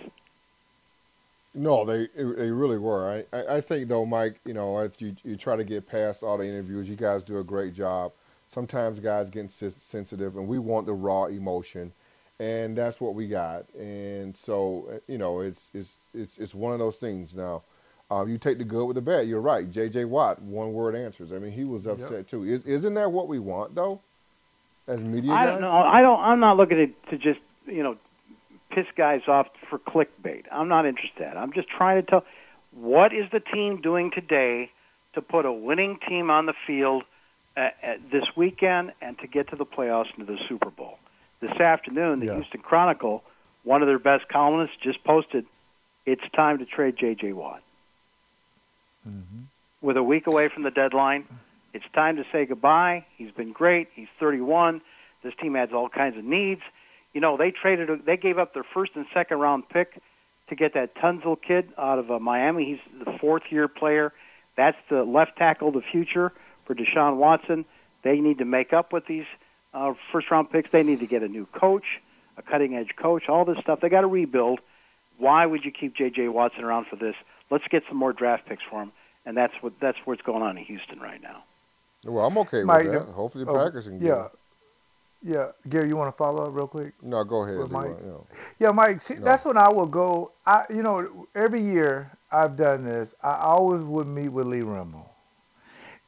No, 1.55 1.85
they 1.85 2.09
they 2.15 2.51
really 2.51 2.79
were. 2.79 3.25
I, 3.33 3.37
I, 3.37 3.57
I 3.57 3.61
think 3.61 3.89
though, 3.89 4.05
Mike, 4.05 4.41
you 4.45 4.53
know, 4.55 4.79
if 4.81 5.01
you 5.01 5.17
you 5.25 5.37
try 5.37 5.57
to 5.57 5.65
get 5.65 5.87
past 5.87 6.23
all 6.23 6.37
the 6.37 6.47
interviews, 6.47 6.89
you 6.89 6.97
guys 6.97 7.25
do 7.25 7.39
a 7.39 7.45
great 7.45 7.73
job. 7.73 8.13
Sometimes 8.49 9.01
guys 9.01 9.31
get 9.31 9.51
sensitive, 9.51 10.37
and 10.37 10.47
we 10.47 10.59
want 10.59 10.87
the 10.87 10.93
raw 10.93 11.25
emotion, 11.25 11.93
and 12.39 12.77
that's 12.77 13.01
what 13.01 13.15
we 13.15 13.27
got. 13.27 13.69
And 13.75 14.37
so, 14.37 14.89
uh, 14.93 14.99
you 15.07 15.19
know, 15.19 15.41
it's 15.41 15.71
it's 15.75 15.99
it's 16.15 16.39
it's 16.39 16.55
one 16.55 16.73
of 16.73 16.79
those 16.79 16.97
things. 16.97 17.37
Now, 17.37 17.63
uh, 18.11 18.25
you 18.27 18.39
take 18.39 18.59
the 18.59 18.65
good 18.65 18.87
with 18.87 18.97
the 18.97 19.03
bad. 19.03 19.29
You're 19.29 19.41
right. 19.41 19.71
J.J. 19.71 20.05
Watt, 20.05 20.41
one 20.43 20.73
word 20.73 20.95
answers. 20.95 21.33
I 21.33 21.39
mean, 21.39 21.53
he 21.53 21.65
was 21.65 21.87
upset 21.87 22.29
too. 22.29 22.45
Is, 22.45 22.65
isn't 22.65 22.95
that 22.95 23.11
what 23.11 23.29
we 23.29 23.39
want 23.39 23.75
though? 23.75 24.01
As 24.87 25.01
media 25.01 25.33
I 25.33 25.47
guys? 25.47 25.53
don't 25.55 25.61
know. 25.63 25.73
I 25.73 26.01
don't. 26.01 26.21
I'm 26.21 26.41
not 26.41 26.57
looking 26.57 26.77
to, 26.77 27.11
to 27.11 27.19
just 27.19 27.41
you 27.67 27.83
know 27.83 27.97
piss 28.71 28.87
guys 28.97 29.23
off 29.27 29.49
for 29.69 29.79
clickbait. 29.79 30.45
I'm 30.53 30.69
not 30.69 30.87
interested. 30.87 31.37
I'm 31.37 31.53
just 31.53 31.69
trying 31.69 32.03
to 32.03 32.09
tell 32.09 32.25
what 32.73 33.13
is 33.13 33.25
the 33.33 33.41
team 33.41 33.81
doing 33.81 34.11
today 34.11 34.71
to 35.15 35.23
put 35.23 35.47
a 35.47 35.53
winning 35.53 35.99
team 36.07 36.31
on 36.31 36.45
the 36.45 36.53
field 36.67 37.03
uh, 37.57 37.71
uh, 37.83 37.95
this 38.13 38.25
weekend 38.37 38.93
and 39.01 39.19
to 39.19 39.27
get 39.27 39.49
to 39.49 39.57
the 39.57 39.65
playoffs 39.65 40.15
and 40.17 40.27
to 40.27 40.33
the 40.33 40.39
Super 40.47 40.71
Bowl. 40.71 40.99
This 41.41 41.53
afternoon, 41.53 42.21
the 42.21 42.27
Yeah. 42.27 42.35
Houston 42.37 42.61
Chronicle, 42.63 43.23
one 43.65 43.83
of 43.83 43.89
their 43.89 43.99
best 43.99 44.29
columnists, 44.29 44.77
just 44.77 45.03
posted, 45.05 45.47
"It's 46.07 46.27
time 46.31 46.59
to 46.59 46.65
trade 46.65 46.97
J.J. 46.97 47.33
Watt." 47.33 47.63
With 49.83 49.97
a 49.97 50.03
week 50.03 50.27
away 50.27 50.49
from 50.49 50.63
the 50.65 50.71
deadline, 50.71 51.27
it's 51.73 51.85
time 51.93 52.17
to 52.17 52.25
say 52.33 52.47
goodbye. 52.47 53.05
He's 53.17 53.31
been 53.31 53.53
great. 53.53 53.89
He's 53.95 54.09
31. 54.19 54.81
This 55.23 55.35
team 55.37 55.55
has 55.55 55.73
all 55.73 55.89
kinds 55.89 56.17
of 56.17 56.25
needs. 56.25 56.63
You 57.13 57.21
know, 57.21 57.37
they 57.37 57.51
traded, 57.51 58.05
they 58.05 58.17
gave 58.17 58.39
up 58.39 58.53
their 58.53 58.65
first 58.65 58.93
and 58.97 59.07
second 59.15 59.39
round 59.39 59.69
pick 59.69 59.99
to 60.49 60.55
get 60.55 60.75
that 60.75 60.95
Tunsil 60.95 61.41
kid 61.41 61.73
out 61.79 61.99
of 61.99 62.11
uh, 62.11 62.19
Miami. 62.19 62.65
He's 62.65 63.05
the 63.05 63.13
fourth 63.19 63.51
year 63.51 63.69
player. 63.69 64.13
That's 64.57 64.77
the 64.89 65.05
left 65.05 65.37
tackle 65.37 65.69
of 65.69 65.75
the 65.75 65.83
future 65.83 66.33
for 66.65 66.75
Deshaun 66.75 67.17
Watson. 67.17 67.65
They 68.03 68.21
need 68.21 68.39
to 68.39 68.45
make 68.45 68.73
up 68.73 68.93
with 68.93 69.07
these 69.07 69.27
uh, 69.77 69.95
first 70.11 70.31
round 70.31 70.51
picks. 70.51 70.71
They 70.71 70.83
need 70.83 71.01
to 71.01 71.07
get 71.07 71.23
a 71.23 71.29
new 71.29 71.47
coach, 71.47 71.85
a 72.37 72.43
cutting 72.43 72.75
edge 72.75 72.97
coach, 72.97 73.29
all 73.29 73.45
this 73.45 73.59
stuff. 73.61 73.81
They 73.81 73.89
got 73.89 74.01
to 74.01 74.07
rebuild. 74.07 74.61
Why 75.19 75.47
would 75.47 75.65
you 75.65 75.71
keep 75.71 75.95
J.J. 75.97 76.29
Watson 76.29 76.65
around 76.65 76.87
for 76.89 76.97
this? 76.97 77.15
Let's 77.51 77.65
get 77.71 77.83
some 77.89 77.97
more 77.97 78.13
draft 78.13 78.47
picks 78.47 78.63
for 78.69 78.83
him, 78.83 78.93
and 79.25 79.37
that's 79.37 79.55
what 79.61 79.75
that's 79.81 79.99
what's 80.05 80.23
going 80.23 80.43
on 80.43 80.59
in 80.59 80.65
Houston 80.65 80.99
right 81.01 81.23
now. 81.23 81.45
Well, 82.05 82.27
I'm 82.27 82.37
okay 82.39 82.65
with 82.65 82.71
uh, 82.71 82.83
that. 82.91 83.09
Hopefully, 83.13 83.45
oh, 83.47 83.55
Packers 83.55 83.87
can 83.87 83.99
get 83.99 84.07
Yeah. 84.09 84.23
him. 84.25 84.31
Yeah. 85.23 85.47
Gary, 85.69 85.89
you 85.89 85.97
want 85.97 86.09
to 86.13 86.17
follow 86.17 86.47
up 86.47 86.55
real 86.55 86.67
quick? 86.69 86.93
No, 87.03 87.25
go 87.25 87.43
ahead. 87.45 87.71
Mike? 87.71 87.87
Leroy, 87.87 88.01
you 88.01 88.07
know. 88.07 88.27
Yeah, 88.59 88.71
Mike. 88.71 89.01
See, 89.01 89.15
No. 89.15 89.25
that's 89.25 89.45
when 89.45 89.57
I 89.57 89.69
will 89.69 89.87
go. 89.87 90.33
I, 90.45 90.65
you 90.71 90.83
know, 90.83 91.27
every 91.35 91.61
year 91.61 92.11
I've 92.31 92.57
done 92.57 92.85
this. 92.85 93.15
I 93.23 93.35
always 93.37 93.83
would 93.83 94.07
meet 94.07 94.29
with 94.29 94.47
Lee 94.47 94.61
Remmel, 94.61 95.09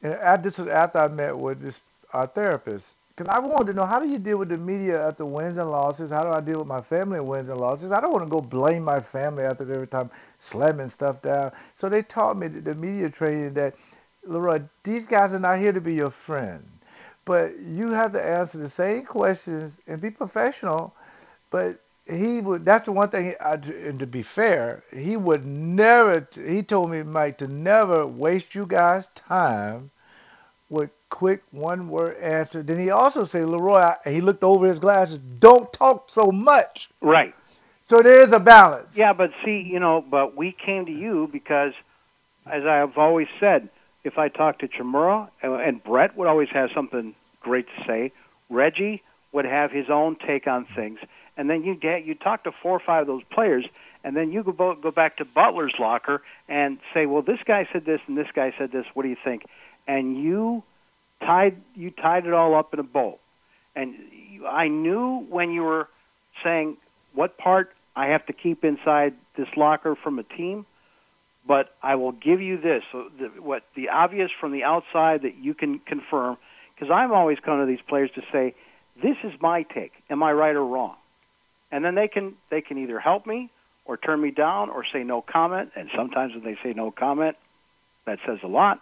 and 0.03 0.13
I, 0.13 0.37
this 0.37 0.57
was 0.57 0.67
after 0.69 0.99
I 0.99 1.07
met 1.07 1.37
with 1.37 1.61
this 1.61 1.79
our 2.13 2.27
therapist 2.27 2.95
because 3.19 3.35
I 3.35 3.39
wanted 3.39 3.67
to 3.67 3.73
know 3.73 3.85
how 3.85 3.99
do 3.99 4.07
you 4.07 4.17
deal 4.17 4.37
with 4.37 4.47
the 4.47 4.57
media 4.57 5.05
after 5.05 5.25
wins 5.25 5.57
and 5.57 5.69
losses. 5.69 6.09
How 6.09 6.23
do 6.23 6.29
I 6.29 6.39
deal 6.39 6.59
with 6.59 6.67
my 6.67 6.79
family 6.79 7.19
wins 7.19 7.49
and 7.49 7.59
losses? 7.59 7.91
I 7.91 7.99
don't 7.99 8.13
want 8.13 8.23
to 8.23 8.29
go 8.29 8.39
blame 8.39 8.81
my 8.83 9.01
family 9.01 9.43
after 9.43 9.69
every 9.69 9.87
time 9.87 10.09
slamming 10.37 10.87
stuff 10.87 11.21
down. 11.21 11.51
So 11.75 11.89
they 11.89 12.01
taught 12.01 12.37
me 12.37 12.47
the, 12.47 12.73
media 12.75 13.09
training 13.09 13.55
that, 13.55 13.75
Leroy, 14.23 14.61
these 14.83 15.05
guys 15.05 15.33
are 15.33 15.39
not 15.39 15.59
here 15.59 15.73
to 15.73 15.81
be 15.81 15.93
your 15.93 16.09
friend 16.09 16.65
but 17.25 17.51
you 17.59 17.91
have 17.91 18.11
to 18.13 18.23
answer 18.23 18.57
the 18.57 18.69
same 18.69 19.05
questions 19.05 19.79
and 19.85 20.01
be 20.01 20.09
professional. 20.09 20.95
But 21.51 21.79
he 22.09 22.41
would. 22.41 22.65
That's 22.65 22.85
the 22.85 22.91
one 22.91 23.09
thing. 23.09 23.35
I, 23.39 23.53
and 23.53 23.99
to 23.99 24.07
be 24.07 24.23
fair, 24.23 24.83
he 24.91 25.15
would 25.15 25.45
never. 25.45 26.27
He 26.33 26.63
told 26.63 26.89
me, 26.89 27.03
Mike, 27.03 27.37
to 27.39 27.47
never 27.47 28.07
waste 28.07 28.55
you 28.55 28.65
guys' 28.65 29.07
time 29.13 29.91
with 30.69 30.89
quick 31.09 31.43
one-word 31.51 32.17
answer. 32.17 32.61
Then 32.63 32.79
he 32.79 32.89
also 32.89 33.23
said, 33.23 33.45
Leroy. 33.49 33.79
I- 34.05 34.09
He 34.11 34.21
looked 34.21 34.43
over 34.43 34.67
his 34.67 34.79
glasses. 34.79 35.17
Don't 35.39 35.71
talk 35.73 36.09
so 36.09 36.31
much. 36.31 36.89
Right. 37.01 37.33
So 37.81 38.01
there 38.01 38.21
is 38.21 38.31
a 38.31 38.39
balance. 38.39 38.95
Yeah, 38.95 39.13
but 39.13 39.31
see, 39.43 39.61
you 39.61 39.79
know, 39.79 40.01
but 40.07 40.37
we 40.37 40.51
came 40.51 40.85
to 40.85 40.91
you 40.91 41.27
because, 41.31 41.73
as 42.45 42.63
I've 42.65 42.97
always 42.97 43.27
said, 43.39 43.69
if 44.03 44.17
I 44.17 44.29
talked 44.29 44.59
to 44.61 44.67
Chmura 44.67 45.29
and, 45.41 45.53
and 45.53 45.83
Brett 45.83 46.15
would 46.15 46.27
always 46.27 46.49
have 46.49 46.69
something 46.73 47.15
great 47.41 47.65
to 47.75 47.83
say, 47.85 48.11
Reggie 48.49 49.01
would 49.31 49.45
have 49.45 49.71
his 49.71 49.89
own 49.89 50.15
take 50.15 50.47
on 50.47 50.65
things, 50.75 50.99
and 51.37 51.49
then 51.49 51.63
you 51.63 51.75
get 51.75 52.05
you 52.05 52.15
talk 52.15 52.43
to 52.43 52.51
four 52.51 52.71
or 52.73 52.79
five 52.79 53.01
of 53.01 53.07
those 53.07 53.23
players, 53.31 53.65
and 54.03 54.15
then 54.15 54.31
you 54.31 54.43
go 54.43 54.75
go 54.75 54.91
back 54.91 55.17
to 55.17 55.25
Butler's 55.25 55.73
locker 55.79 56.21
and 56.47 56.79
say, 56.93 57.05
well, 57.05 57.21
this 57.21 57.39
guy 57.45 57.67
said 57.71 57.85
this 57.85 58.01
and 58.07 58.17
this 58.17 58.27
guy 58.33 58.53
said 58.57 58.71
this. 58.71 58.85
What 58.93 59.03
do 59.03 59.09
you 59.09 59.17
think? 59.23 59.45
And 59.87 60.17
you 60.17 60.63
tied 61.21 61.61
you 61.75 61.91
tied 61.91 62.25
it 62.25 62.33
all 62.33 62.55
up 62.55 62.73
in 62.73 62.79
a 62.79 62.83
bow, 62.83 63.19
and 63.75 63.95
you, 64.31 64.47
I 64.47 64.67
knew 64.67 65.25
when 65.29 65.51
you 65.51 65.63
were 65.63 65.87
saying 66.43 66.77
what 67.13 67.37
part 67.37 67.73
I 67.95 68.07
have 68.07 68.25
to 68.27 68.33
keep 68.33 68.63
inside 68.63 69.13
this 69.35 69.47
locker 69.57 69.95
from 69.95 70.19
a 70.19 70.23
team, 70.23 70.65
but 71.45 71.73
I 71.81 71.95
will 71.95 72.11
give 72.11 72.41
you 72.41 72.57
this: 72.57 72.83
so 72.91 73.09
the, 73.17 73.27
what 73.41 73.63
the 73.75 73.89
obvious 73.89 74.31
from 74.39 74.51
the 74.51 74.63
outside 74.63 75.23
that 75.23 75.35
you 75.35 75.53
can 75.53 75.79
confirm, 75.79 76.37
because 76.75 76.91
I'm 76.91 77.11
always 77.11 77.39
coming 77.39 77.65
to 77.65 77.65
these 77.65 77.85
players 77.87 78.11
to 78.15 78.21
say, 78.31 78.55
"This 79.01 79.17
is 79.23 79.33
my 79.41 79.63
take. 79.63 79.93
Am 80.09 80.23
I 80.23 80.31
right 80.33 80.55
or 80.55 80.65
wrong?" 80.65 80.95
And 81.71 81.83
then 81.83 81.95
they 81.95 82.07
can 82.07 82.35
they 82.49 82.61
can 82.61 82.77
either 82.77 82.99
help 82.99 83.25
me 83.25 83.49
or 83.85 83.97
turn 83.97 84.21
me 84.21 84.31
down 84.31 84.69
or 84.69 84.85
say 84.85 85.03
no 85.03 85.21
comment. 85.21 85.71
And 85.75 85.89
sometimes 85.95 86.33
when 86.33 86.43
they 86.43 86.57
say 86.63 86.73
no 86.73 86.91
comment, 86.91 87.35
that 88.05 88.19
says 88.25 88.39
a 88.43 88.47
lot. 88.47 88.79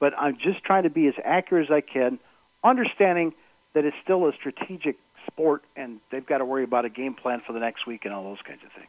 But 0.00 0.12
I'm 0.18 0.36
just 0.38 0.64
trying 0.64 0.82
to 0.82 0.90
be 0.90 1.06
as 1.06 1.14
accurate 1.24 1.70
as 1.70 1.72
I 1.72 1.80
can, 1.82 2.18
understanding 2.64 3.32
that 3.74 3.84
it's 3.84 3.96
still 4.02 4.26
a 4.26 4.32
strategic 4.32 4.96
sport 5.26 5.62
and 5.76 6.00
they've 6.10 6.24
got 6.26 6.38
to 6.38 6.44
worry 6.44 6.64
about 6.64 6.84
a 6.84 6.88
game 6.88 7.14
plan 7.14 7.40
for 7.46 7.52
the 7.52 7.60
next 7.60 7.86
week 7.86 8.04
and 8.04 8.12
all 8.12 8.24
those 8.24 8.40
kinds 8.44 8.60
of 8.64 8.72
things. 8.72 8.88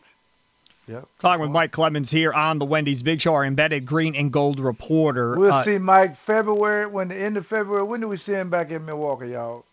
Yep. 0.88 1.08
Talking 1.20 1.42
with 1.42 1.52
Mike 1.52 1.72
Clemens 1.72 2.10
here 2.10 2.34
on 2.34 2.58
the 2.58 2.66
Wendy's 2.66 3.04
Big 3.04 3.22
Show, 3.22 3.36
our 3.36 3.46
embedded 3.46 3.86
green 3.86 4.16
and 4.16 4.32
gold 4.32 4.60
reporter. 4.60 5.38
We'll 5.38 5.54
Uh, 5.54 5.64
see 5.64 5.78
Mike 5.78 6.16
February 6.16 6.88
when 6.88 7.10
the 7.10 7.16
end 7.16 7.38
of 7.38 7.46
February. 7.46 7.84
When 7.84 8.00
do 8.02 8.08
we 8.08 8.18
see 8.18 8.34
him 8.34 8.50
back 8.50 8.72
in 8.72 8.84
Milwaukee, 8.86 9.30
y'all? 9.30 9.64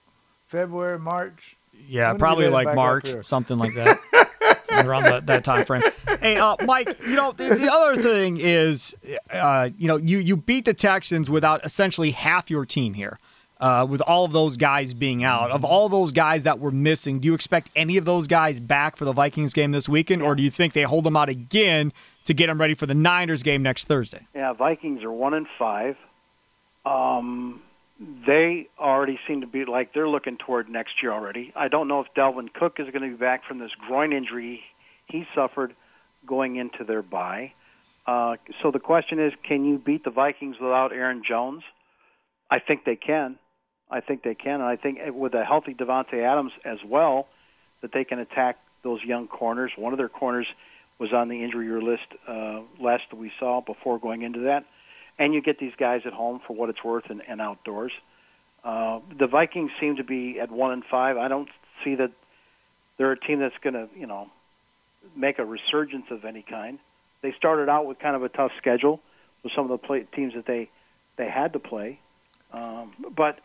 February, 0.49 0.99
March. 0.99 1.57
Yeah, 1.89 2.11
When 2.11 2.19
probably 2.19 2.49
like 2.49 2.75
March, 2.75 3.09
here? 3.09 3.23
something 3.23 3.57
like 3.57 3.75
that. 3.75 4.01
Around 4.87 5.05
that, 5.05 5.27
that 5.27 5.45
time 5.45 5.65
frame. 5.65 5.83
Hey, 6.21 6.37
uh, 6.37 6.57
Mike, 6.65 6.99
you 7.07 7.15
know, 7.17 7.33
the, 7.33 7.55
the 7.55 7.73
other 7.73 8.01
thing 8.01 8.39
is, 8.39 8.95
uh, 9.33 9.71
you 9.79 9.89
know, 9.89 9.97
you, 9.97 10.19
you 10.19 10.37
beat 10.37 10.65
the 10.65 10.75
Texans 10.75 11.29
without 11.31 11.65
essentially 11.65 12.11
half 12.11 12.51
your 12.51 12.65
team 12.65 12.95
here, 12.95 13.19
uh, 13.61 13.87
with 13.89 14.01
all 14.03 14.25
of 14.25 14.33
those 14.33 14.57
guys 14.57 14.95
being 14.95 15.25
out. 15.25 15.51
Of 15.51 15.65
all 15.65 15.89
those 15.89 16.13
guys 16.13 16.45
that 16.45 16.59
were 16.59 16.71
missing, 16.71 17.21
do 17.21 17.27
you 17.27 17.35
expect 17.35 17.71
any 17.77 17.97
of 17.97 18.05
those 18.05 18.27
guys 18.27 18.61
back 18.61 18.97
for 18.97 19.05
the 19.05 19.13
Vikings 19.13 19.53
game 19.53 19.73
this 19.73 19.89
weekend, 19.89 20.23
or 20.23 20.35
do 20.35 20.43
you 20.43 20.51
think 20.51 20.73
they 20.73 20.83
hold 20.83 21.05
them 21.05 21.17
out 21.17 21.29
again 21.29 21.93
to 22.25 22.35
get 22.35 22.47
them 22.47 22.61
ready 22.61 22.75
for 22.75 22.87
the 22.87 22.95
Niners 22.95 23.43
game 23.43 23.63
next 23.63 23.85
Thursday? 23.85 24.27
Yeah, 24.35 24.53
Vikings 24.53 25.03
are 25.05 25.13
one 25.13 25.35
and 25.35 25.47
five. 25.59 25.97
Um, 26.85 27.63
they 27.99 28.69
already 28.79 29.19
seem 29.27 29.41
to 29.41 29.47
be 29.47 29.65
like 29.65 29.93
they're 29.93 30.09
looking 30.09 30.37
toward 30.37 30.69
next 30.69 31.03
year 31.03 31.13
already. 31.13 31.53
I 31.57 31.69
don't 31.69 31.89
know 31.89 32.01
if 32.01 32.07
Dalvin 32.17 32.53
Cook 32.53 32.79
is 32.79 32.87
going 32.91 33.03
to 33.03 33.09
be 33.09 33.21
back 33.21 33.45
from 33.45 33.59
this 33.59 33.73
groin 33.87 34.13
injury 34.13 34.63
he 35.09 35.27
suffered 35.35 35.75
going 36.27 36.57
into 36.57 36.85
their 36.85 37.03
bye. 37.03 37.53
Uh, 38.07 38.37
so 38.63 38.71
the 38.71 38.79
question 38.79 39.19
is, 39.19 39.33
can 39.43 39.65
you 39.65 39.79
beat 39.79 40.05
the 40.05 40.11
Vikings 40.11 40.57
without 40.61 40.93
Aaron 40.93 41.23
Jones? 41.27 41.63
I 42.51 42.59
think 42.59 42.85
they 42.85 42.97
can. 42.97 43.39
I 43.91 44.01
think 44.01 44.23
they 44.23 44.35
can, 44.35 44.61
and 44.61 44.65
I 44.65 44.77
think 44.77 44.99
with 45.13 45.35
a 45.35 45.45
healthy 45.45 45.73
Davante 45.73 46.23
Adams 46.23 46.53
as 46.65 46.79
well, 46.85 47.27
that 47.81 47.91
they 47.93 48.05
can 48.05 48.19
attack 48.19 48.59
those 48.83 49.03
young 49.03 49.29
corners. 49.29 49.73
One 49.77 49.95
of 49.95 49.99
their 49.99 50.11
corners 50.11 50.47
was 50.99 51.13
on 51.13 51.29
the 51.29 51.43
injury 51.43 51.69
list 51.83 52.03
uh, 52.27 52.61
last 52.79 53.05
that 53.11 53.17
we 53.17 53.33
saw 53.39 53.63
before 53.63 53.99
going 53.99 54.23
into 54.23 54.41
that, 54.41 54.65
and 55.19 55.35
you 55.35 55.43
get 55.43 55.59
these 55.59 55.73
guys 55.79 56.03
at 56.05 56.13
home 56.13 56.41
for 56.47 56.55
what 56.55 56.71
it's 56.71 56.83
worth 56.83 57.11
and, 57.11 57.23
and 57.29 57.41
outdoors. 57.41 57.93
Uh, 58.65 59.01
the 59.19 59.27
Vikings 59.27 59.71
seem 59.81 59.97
to 59.97 60.05
be 60.05 60.39
at 60.41 60.51
one 60.51 60.73
and 60.73 60.85
five. 60.91 61.17
I 61.17 61.29
don't 61.29 61.49
see 61.85 61.95
that 61.97 62.13
they're 62.97 63.13
a 63.13 63.19
team 63.19 63.41
that's 63.41 63.57
going 63.63 63.75
to, 63.75 63.89
you 63.97 64.07
know, 64.07 64.31
make 65.17 65.39
a 65.39 65.45
resurgence 65.45 66.07
of 66.11 66.25
any 66.25 66.43
kind. 66.43 66.79
They 67.23 67.33
started 67.37 67.69
out 67.69 67.87
with 67.87 67.99
kind 67.99 68.17
of 68.17 68.23
a 68.23 68.29
tough 68.29 68.53
schedule 68.59 69.01
with 69.43 69.53
some 69.55 69.71
of 69.71 69.81
the 69.81 69.87
play, 69.87 70.05
teams 70.15 70.35
that 70.35 70.47
they 70.47 70.71
they 71.17 71.29
had 71.29 71.53
to 71.55 71.59
play, 71.59 71.99
um, 72.53 72.93
but 73.17 73.41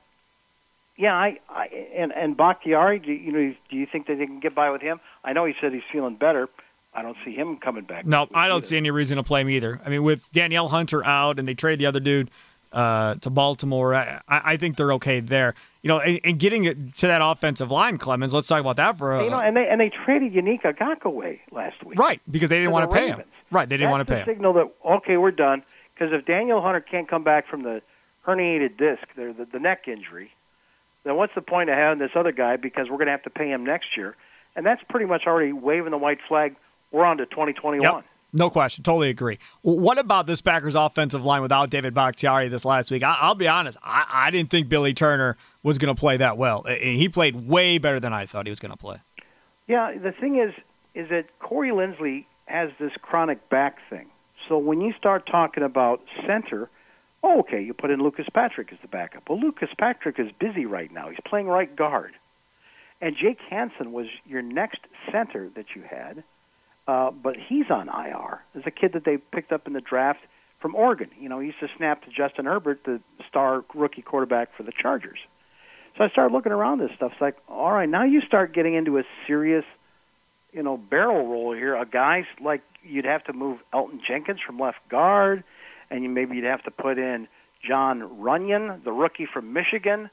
yeah, 0.98 1.14
I, 1.14 1.40
I 1.50 1.66
and 1.96 2.12
and 2.12 2.38
Bakhtiari, 2.38 3.00
do 3.00 3.12
you 3.12 3.32
know, 3.32 3.56
do 3.70 3.76
you 3.76 3.88
think 3.92 4.08
that 4.08 4.18
they 4.18 4.26
can 4.26 4.40
get 4.40 4.54
by 4.54 4.70
with 4.70 4.82
him? 4.82 5.00
I 5.24 5.34
know 5.34 5.46
he 5.46 5.54
said 5.60 5.74
he's 5.74 5.82
feeling 5.92 6.16
better. 6.16 6.50
I 6.96 7.02
don't 7.02 7.18
see 7.26 7.34
him 7.34 7.58
coming 7.58 7.86
back. 7.86 8.06
No, 8.06 8.28
I 8.34 8.48
don't 8.48 8.66
see 8.66 8.78
any 8.78 8.92
reason 8.92 9.18
to 9.18 9.24
play 9.24 9.42
him 9.42 9.50
either. 9.50 9.82
I 9.86 9.90
mean, 9.90 10.04
with 10.04 10.32
Danielle 10.32 10.68
Hunter 10.68 11.04
out 11.06 11.40
and 11.40 11.48
they 11.48 11.56
trade 11.56 11.80
the 11.80 11.88
other 11.88 12.00
dude 12.00 12.30
uh, 12.72 13.16
to 13.16 13.30
Baltimore, 13.30 13.96
I, 13.96 14.22
I 14.28 14.58
think 14.58 14.78
they're 14.78 14.94
okay 14.94 15.20
there. 15.20 15.56
You 15.82 15.88
know, 15.90 16.00
and, 16.00 16.20
and 16.24 16.40
getting 16.40 16.92
to 16.98 17.08
that 17.08 17.22
offensive 17.24 17.72
line, 17.72 17.98
Clemens. 17.98 18.34
Let's 18.34 18.48
talk 18.48 18.62
about 18.62 18.78
that 18.78 18.98
for 18.98 19.14
a 19.14 19.24
you 19.24 19.30
know, 19.30 19.40
and 19.40 19.56
they 19.56 19.68
and 19.68 19.80
they 19.82 19.90
traded 19.90 20.34
Yannick 20.34 20.62
Ngakoue 20.62 21.40
last 21.52 21.84
week. 21.84 21.98
right 22.00 22.22
because 22.30 22.50
they 22.50 22.58
didn't 22.58 22.72
want 22.72 22.90
to 22.90 22.96
pay 22.96 23.08
him. 23.08 23.24
Right, 23.52 23.68
they 23.68 23.78
didn't 23.78 23.92
want 23.92 24.08
to 24.08 24.12
pay 24.12 24.20
him. 24.20 24.26
signal 24.26 24.54
that 24.54 24.72
okay, 24.86 25.18
we're 25.18 25.32
done. 25.32 25.64
Because 25.94 26.14
if 26.14 26.26
Danielle 26.26 26.62
Hunter 26.62 26.82
can't 26.82 27.08
come 27.08 27.24
back 27.24 27.48
from 27.48 27.64
the 27.64 27.82
herniated 28.26 28.78
disc, 28.78 29.04
the, 29.16 29.36
the 29.38 29.48
the 29.52 29.60
neck 29.60 29.88
injury, 29.88 30.32
then 31.04 31.16
what's 31.16 31.36
the 31.36 31.42
point 31.42 31.70
of 31.70 31.76
having 31.76 32.00
this 32.00 32.12
other 32.16 32.32
guy? 32.32 32.56
Because 32.56 32.88
we're 32.90 32.98
going 32.98 33.08
to 33.08 33.12
have 33.12 33.24
to 33.24 33.30
pay 33.30 33.50
him 33.50 33.66
next 33.66 33.98
year, 33.98 34.16
and 34.56 34.66
that's 34.66 34.82
pretty 34.90 35.06
much 35.06 35.24
already 35.28 35.54
waving 35.54 35.92
the 35.92 35.98
white 35.98 36.20
flag. 36.28 36.56
We're 36.94 37.04
on 37.04 37.18
to 37.18 37.26
2021. 37.26 37.82
Yep. 37.82 38.06
No 38.36 38.50
question. 38.50 38.84
Totally 38.84 39.10
agree. 39.10 39.38
What 39.62 40.00
about 40.00 40.26
this 40.26 40.42
Packers 40.42 40.74
offensive 40.74 41.26
line 41.26 41.42
without 41.42 41.70
David 41.70 41.94
Bakhtiari 41.94 42.48
this 42.48 42.66
last 42.66 42.90
week? 42.90 43.04
I, 43.04 43.18
I'll 43.20 43.36
be 43.36 43.48
honest. 43.48 43.78
I, 43.84 44.06
I 44.10 44.32
didn't 44.32 44.50
think 44.50 44.70
Billy 44.70 44.94
Turner 44.94 45.38
was 45.62 45.78
going 45.78 45.94
to 45.94 46.00
play 46.00 46.18
that 46.18 46.38
well. 46.38 46.64
He 46.64 47.10
played 47.10 47.48
way 47.48 47.78
better 47.78 48.00
than 48.00 48.14
I 48.14 48.26
thought 48.26 48.48
he 48.48 48.50
was 48.50 48.60
going 48.60 48.72
to 48.72 48.78
play. 48.78 48.98
Yeah, 49.68 49.94
the 50.02 50.12
thing 50.12 50.40
is, 50.40 50.54
is 50.96 51.10
that 51.10 51.26
Corey 51.40 51.70
Linsley 51.70 52.26
has 52.46 52.70
this 52.80 52.92
chronic 53.02 53.50
back 53.50 53.78
thing. 53.90 54.08
So 54.48 54.58
when 54.58 54.82
you 54.82 54.94
start 54.98 55.28
talking 55.28 55.64
about 55.64 56.02
center, 56.28 56.70
oh, 57.24 57.40
okay, 57.42 57.62
you 57.62 57.74
put 57.74 57.92
in 57.92 58.02
Lucas 58.02 58.26
Patrick 58.34 58.72
as 58.74 58.80
the 58.82 58.88
backup. 58.88 59.30
Well, 59.30 59.40
Lucas 59.40 59.70
Patrick 59.78 60.20
is 60.20 60.28
busy 60.40 60.66
right 60.66 60.92
now. 60.92 61.10
He's 61.10 61.20
playing 61.26 61.48
right 61.48 61.74
guard, 61.74 62.14
and 63.00 63.16
Jake 63.16 63.40
Hanson 63.50 63.94
was 63.94 64.08
your 64.26 64.42
next 64.42 64.80
center 65.12 65.50
that 65.56 65.68
you 65.76 65.84
had, 65.84 66.24
uh, 66.88 67.12
but 67.12 67.36
he's 67.38 67.70
on 67.70 67.88
IR. 67.88 68.44
There's 68.54 68.66
a 68.68 68.72
kid 68.72 68.94
that 68.94 69.06
they 69.06 69.18
picked 69.18 69.52
up 69.52 69.68
in 69.68 69.74
the 69.74 69.82
draft 69.82 70.20
from 70.60 70.76
Oregon. 70.76 71.10
You 71.20 71.30
know, 71.30 71.40
he 71.40 71.48
used 71.48 71.60
to 71.60 71.68
snap 71.78 72.04
to 72.04 72.10
Justin 72.10 72.46
Herbert, 72.46 72.82
the 72.86 73.02
star 73.28 73.64
rookie 73.74 74.02
quarterback 74.02 74.50
for 74.56 74.64
the 74.64 74.72
Chargers. 74.72 75.20
So 75.98 76.04
I 76.04 76.10
started 76.10 76.34
looking 76.34 76.52
around 76.52 76.80
this 76.80 76.90
stuff. 76.96 77.12
It's 77.14 77.22
like, 77.22 77.38
all 77.48 77.72
right, 77.72 77.88
now 77.88 78.04
you 78.04 78.22
start 78.22 78.54
getting 78.54 78.74
into 78.74 78.98
a 78.98 79.04
serious 79.28 79.66
you 80.54 80.64
know, 80.64 80.78
barrel 80.78 81.28
roll 81.28 81.54
here. 81.54 81.76
A 81.76 81.86
guys 81.86 82.26
like 82.42 82.62
you'd 82.84 83.06
have 83.06 83.24
to 83.26 83.34
move 83.34 83.60
Elgton 83.74 84.00
Jenkins 84.08 84.40
from 84.46 84.60
left 84.60 84.78
guard, 84.90 85.44
and 85.90 86.04
you 86.04 86.10
maybe 86.10 86.36
you'd 86.36 86.46
have 86.46 86.64
to 86.64 86.72
put 86.72 86.98
in 86.98 87.28
Jon 87.68 88.02
Runyan, 88.02 88.84
the 88.84 88.92
rookie 88.92 89.28
from 89.32 89.52
Michigan, 89.52 90.10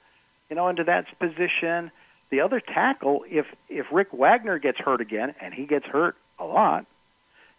you 0.48 0.56
know, 0.56 0.68
into 0.68 0.84
that 0.84 1.06
position. 1.18 1.90
The 2.30 2.40
other 2.40 2.60
tackle, 2.60 3.24
if 3.28 3.46
if 3.68 3.86
Rick 3.92 4.08
Wagner 4.12 4.58
gets 4.58 4.78
hurt 4.78 5.00
again, 5.00 5.34
and 5.40 5.52
he 5.52 5.66
gets 5.66 5.84
hurt 5.84 6.16
a 6.40 6.44
lot, 6.44 6.86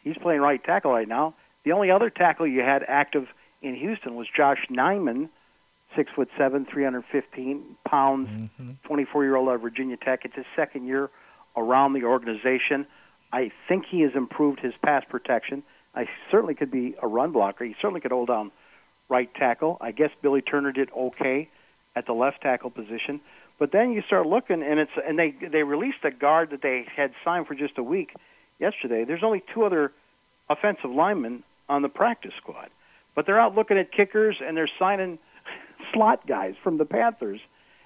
he's 0.04 0.18
playing 0.18 0.42
right 0.42 0.62
tackle 0.64 0.92
right 0.92 1.08
now. 1.08 1.36
The 1.64 1.72
only 1.72 1.92
other 1.92 2.10
tackle 2.10 2.48
you 2.48 2.62
had 2.62 2.84
active 2.88 3.28
in 3.62 3.76
Houston 3.76 4.16
was 4.16 4.28
Josh 4.36 4.66
Nijman, 4.70 5.30
six 5.96 6.12
foot 6.14 6.30
seven, 6.38 6.66
315 6.66 7.78
pounds, 7.86 8.28
mm-hmm. 8.30 8.72
24 8.84 9.24
year 9.24 9.36
old 9.36 9.50
out 9.50 9.56
of 9.56 9.62
Virginia 9.62 9.98
Tech. 9.98 10.26
It's 10.26 10.36
his 10.36 10.46
second 10.56 10.88
year 10.88 11.10
around 11.56 11.94
the 11.94 12.04
organization. 12.06 12.88
I 13.32 13.52
think 13.68 13.86
he 13.86 14.02
has 14.02 14.12
improved 14.16 14.60
his 14.60 14.74
pass 14.84 15.04
protection. 15.08 15.64
I 15.96 16.08
certainly 16.30 16.56
could 16.56 16.72
be 16.72 16.96
a 17.02 17.08
run 17.08 17.32
blocker. 17.32 17.66
He 17.66 17.76
certainly 17.82 18.02
could 18.02 18.12
hold 18.12 18.28
down 18.28 18.52
right 19.10 19.34
tackle. 19.36 19.78
I 19.82 19.92
guess 19.92 20.10
Billy 20.22 20.42
Turner 20.42 20.72
did 20.72 20.90
okay 20.92 21.50
at 21.96 22.06
the 22.06 22.14
left 22.14 22.42
tackle 22.42 22.70
position. 22.70 23.20
But 23.60 23.72
then 23.72 23.92
you 23.92 24.02
start 24.02 24.26
looking, 24.26 24.64
and 24.64 24.80
it's 24.80 24.92
and 25.06 25.20
they 25.20 25.32
they 25.32 25.64
released 25.64 26.00
a 26.04 26.12
guard 26.12 26.50
that 26.50 26.62
they 26.62 26.86
had 26.96 27.14
signed 27.24 27.48
for 27.48 27.54
just 27.54 27.78
a 27.78 27.84
week 27.84 28.16
yesterday. 28.62 29.04
There's 29.04 29.24
only 29.24 29.44
two 29.54 29.64
other 29.64 29.92
offensive 30.50 30.92
linemen 30.92 31.44
on 31.68 31.82
the 31.82 31.90
practice 31.90 32.34
squad, 32.38 32.70
but 33.16 33.26
they're 33.26 33.40
out 33.40 33.56
looking 33.56 33.78
at 33.78 33.92
kickers 33.92 34.38
and 34.42 34.56
they're 34.56 34.70
signing 34.80 35.20
slot 35.94 36.26
guys 36.28 36.56
from 36.64 36.78
the 36.78 36.86
Panthers. 36.86 37.42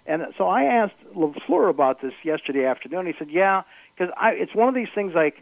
And 0.05 0.21
so 0.37 0.47
I 0.47 0.65
asked 0.65 0.93
Lafleur 1.15 1.69
about 1.69 2.01
this 2.01 2.13
yesterday 2.23 2.65
afternoon. 2.65 3.07
He 3.07 3.13
said, 3.17 3.29
"Yeah, 3.31 3.63
because 3.97 4.13
it's 4.19 4.53
one 4.53 4.69
of 4.69 4.75
these 4.75 4.89
things 4.93 5.13
like." 5.15 5.41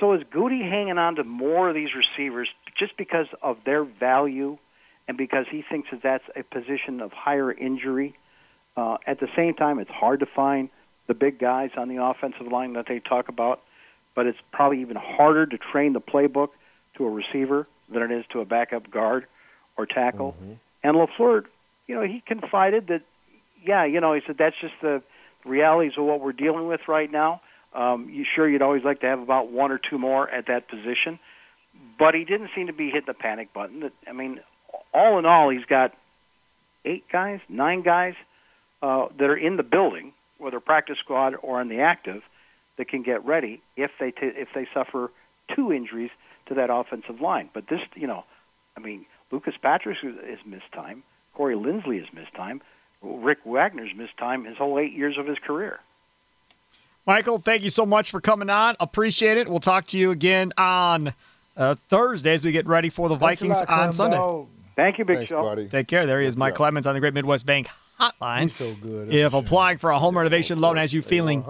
So 0.00 0.12
is 0.12 0.22
Goody 0.30 0.62
hanging 0.62 0.96
on 0.96 1.16
to 1.16 1.24
more 1.24 1.68
of 1.68 1.74
these 1.74 1.90
receivers 1.94 2.48
just 2.76 2.96
because 2.96 3.26
of 3.42 3.58
their 3.64 3.82
value, 3.82 4.58
and 5.08 5.16
because 5.16 5.46
he 5.50 5.62
thinks 5.62 5.90
that 5.90 6.02
that's 6.02 6.24
a 6.36 6.42
position 6.42 7.00
of 7.00 7.12
higher 7.12 7.50
injury? 7.52 8.16
Uh, 8.76 8.98
at 9.06 9.18
the 9.18 9.28
same 9.34 9.54
time, 9.54 9.80
it's 9.80 9.90
hard 9.90 10.20
to 10.20 10.26
find 10.26 10.68
the 11.08 11.14
big 11.14 11.38
guys 11.38 11.70
on 11.76 11.88
the 11.88 12.02
offensive 12.02 12.46
line 12.46 12.74
that 12.74 12.86
they 12.86 13.00
talk 13.00 13.28
about, 13.28 13.60
but 14.18 14.26
it's 14.26 14.38
probably 14.50 14.80
even 14.80 14.96
harder 14.96 15.46
to 15.46 15.56
train 15.56 15.92
the 15.92 16.00
playbook 16.00 16.48
to 16.96 17.04
a 17.06 17.08
receiver 17.08 17.68
than 17.88 18.02
it 18.02 18.10
is 18.10 18.24
to 18.32 18.40
a 18.40 18.44
backup 18.44 18.90
guard 18.90 19.26
or 19.76 19.86
tackle. 19.86 20.34
And 20.82 20.96
Lafleur, 20.96 21.44
you 21.86 21.94
know, 21.94 22.02
he 22.02 22.20
confided 22.26 22.88
that, 22.88 23.02
yeah, 23.64 23.84
you 23.84 24.00
know, 24.00 24.14
he 24.14 24.20
said 24.26 24.34
that's 24.36 24.56
just 24.60 24.74
the 24.82 25.04
realities 25.44 25.92
of 25.96 26.04
what 26.04 26.20
we're 26.20 26.32
dealing 26.32 26.66
with 26.66 26.80
right 26.88 27.08
now. 27.08 27.42
Um, 27.72 28.10
you 28.10 28.24
sure 28.34 28.48
you'd 28.48 28.60
always 28.60 28.82
like 28.82 29.02
to 29.02 29.06
have 29.06 29.20
about 29.20 29.52
one 29.52 29.70
or 29.70 29.78
two 29.78 29.98
more 29.98 30.28
at 30.28 30.48
that 30.48 30.68
position, 30.68 31.20
but 31.96 32.16
he 32.16 32.24
didn't 32.24 32.50
seem 32.56 32.66
to 32.66 32.72
be 32.72 32.86
hitting 32.86 33.06
the 33.06 33.14
panic 33.14 33.54
button. 33.54 33.78
That 33.78 33.92
I 34.08 34.12
mean, 34.12 34.40
all 34.92 35.20
in 35.20 35.26
all, 35.26 35.48
he's 35.48 35.64
got 35.64 35.94
eight 36.84 37.04
guys, 37.12 37.38
nine 37.48 37.82
guys 37.82 38.14
uh, 38.82 39.06
that 39.16 39.30
are 39.30 39.36
in 39.36 39.56
the 39.56 39.62
building, 39.62 40.12
whether 40.38 40.58
practice 40.58 40.96
squad 40.98 41.34
or 41.40 41.60
in 41.60 41.68
the 41.68 41.82
active, 41.82 42.22
that 42.78 42.88
can 42.88 43.02
get 43.02 43.24
ready 43.24 43.60
if 43.76 43.90
they 44.00 44.10
t- 44.10 44.18
if 44.22 44.48
they 44.54 44.66
suffer 44.72 45.10
two 45.54 45.72
injuries 45.72 46.10
to 46.46 46.54
that 46.54 46.70
offensive 46.72 47.20
line. 47.20 47.50
But 47.52 47.68
this, 47.68 47.80
you 47.94 48.06
know, 48.06 48.24
I 48.76 48.80
mean, 48.80 49.04
Lucas 49.30 49.54
Patrick 49.60 49.98
has 49.98 50.38
missed 50.46 50.72
time. 50.72 51.02
Corey 51.34 51.54
Linsley 51.54 52.00
has 52.02 52.12
missed 52.14 52.34
time. 52.34 52.62
Rick 53.02 53.38
Wagner's 53.44 53.94
missed 53.94 54.16
time 54.16 54.44
his 54.44 54.56
whole 54.56 54.78
eight 54.78 54.92
years 54.92 55.18
of 55.18 55.26
his 55.26 55.38
career. 55.38 55.80
Michael, 57.06 57.38
thank 57.38 57.62
you 57.62 57.70
so 57.70 57.86
much 57.86 58.10
for 58.10 58.20
coming 58.20 58.50
on. 58.50 58.76
Appreciate 58.80 59.38
it. 59.38 59.48
We'll 59.48 59.60
talk 59.60 59.86
to 59.88 59.98
you 59.98 60.10
again 60.10 60.52
on 60.58 61.14
uh, 61.56 61.74
Thursday 61.88 62.32
as 62.32 62.44
we 62.44 62.52
get 62.52 62.66
ready 62.66 62.90
for 62.90 63.08
the 63.08 63.16
Thanks 63.16 63.40
Vikings 63.40 63.60
lot, 63.60 63.70
on 63.70 63.92
Sunday. 63.92 64.46
Thank 64.76 64.98
you, 64.98 65.04
Big 65.04 65.18
Thanks, 65.18 65.30
Show. 65.30 65.42
buddy. 65.42 65.68
Take 65.68 65.88
care. 65.88 66.06
There 66.06 66.20
he 66.20 66.26
is, 66.26 66.36
Mike 66.36 66.54
Clemens 66.54 66.86
on 66.86 66.94
the 66.94 67.00
Great 67.00 67.14
Midwest 67.14 67.46
Bank 67.46 67.68
Hotline. 67.98 68.42
He's 68.42 68.56
so 68.56 68.74
good. 68.74 69.12
If 69.12 69.34
applying 69.34 69.78
for 69.78 69.90
a 69.90 69.98
home 69.98 70.16
renovation 70.16 70.60
loan 70.60 70.76
has 70.76 70.92
you 70.92 71.02
feeling 71.02 71.44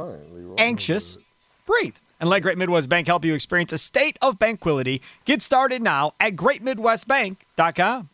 anxious, 0.59 1.19
breathe 1.67 1.95
and 2.21 2.29
let 2.29 2.41
Great 2.41 2.59
Midwest 2.59 2.89
Bank 2.89 3.07
help 3.07 3.25
you 3.25 3.35
experience 3.35 3.73
a 3.73 3.79
state 3.79 4.19
of 4.23 4.39
tranquility. 4.39 5.03
Get 5.25 5.43
started 5.43 5.83
now 5.83 6.15
at 6.21 6.37
greatmidwestbank.com. 6.37 8.09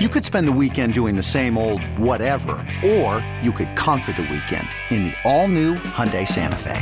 You 0.00 0.08
could 0.08 0.24
spend 0.24 0.48
the 0.48 0.52
weekend 0.52 0.94
doing 0.94 1.16
the 1.16 1.22
same 1.22 1.58
old 1.58 1.82
whatever, 1.98 2.52
or 2.84 3.26
you 3.42 3.52
could 3.52 3.76
conquer 3.76 4.12
the 4.12 4.22
weekend 4.22 4.68
in 4.90 5.04
the 5.04 5.14
all-new 5.24 5.74
Hyundai 5.74 6.26
Santa 6.26 6.56
Fe. 6.56 6.80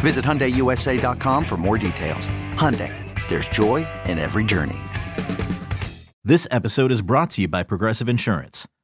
Visit 0.00 0.24
HyundaiUSA.com 0.24 1.44
for 1.44 1.56
more 1.56 1.78
details. 1.78 2.28
Hyundai, 2.56 2.92
there's 3.28 3.48
joy 3.48 3.86
in 4.06 4.18
every 4.18 4.44
journey. 4.44 4.76
This 6.24 6.48
episode 6.50 6.90
is 6.90 7.00
brought 7.00 7.30
to 7.30 7.42
you 7.42 7.48
by 7.48 7.62
Progressive 7.62 8.08
Insurance. 8.08 8.66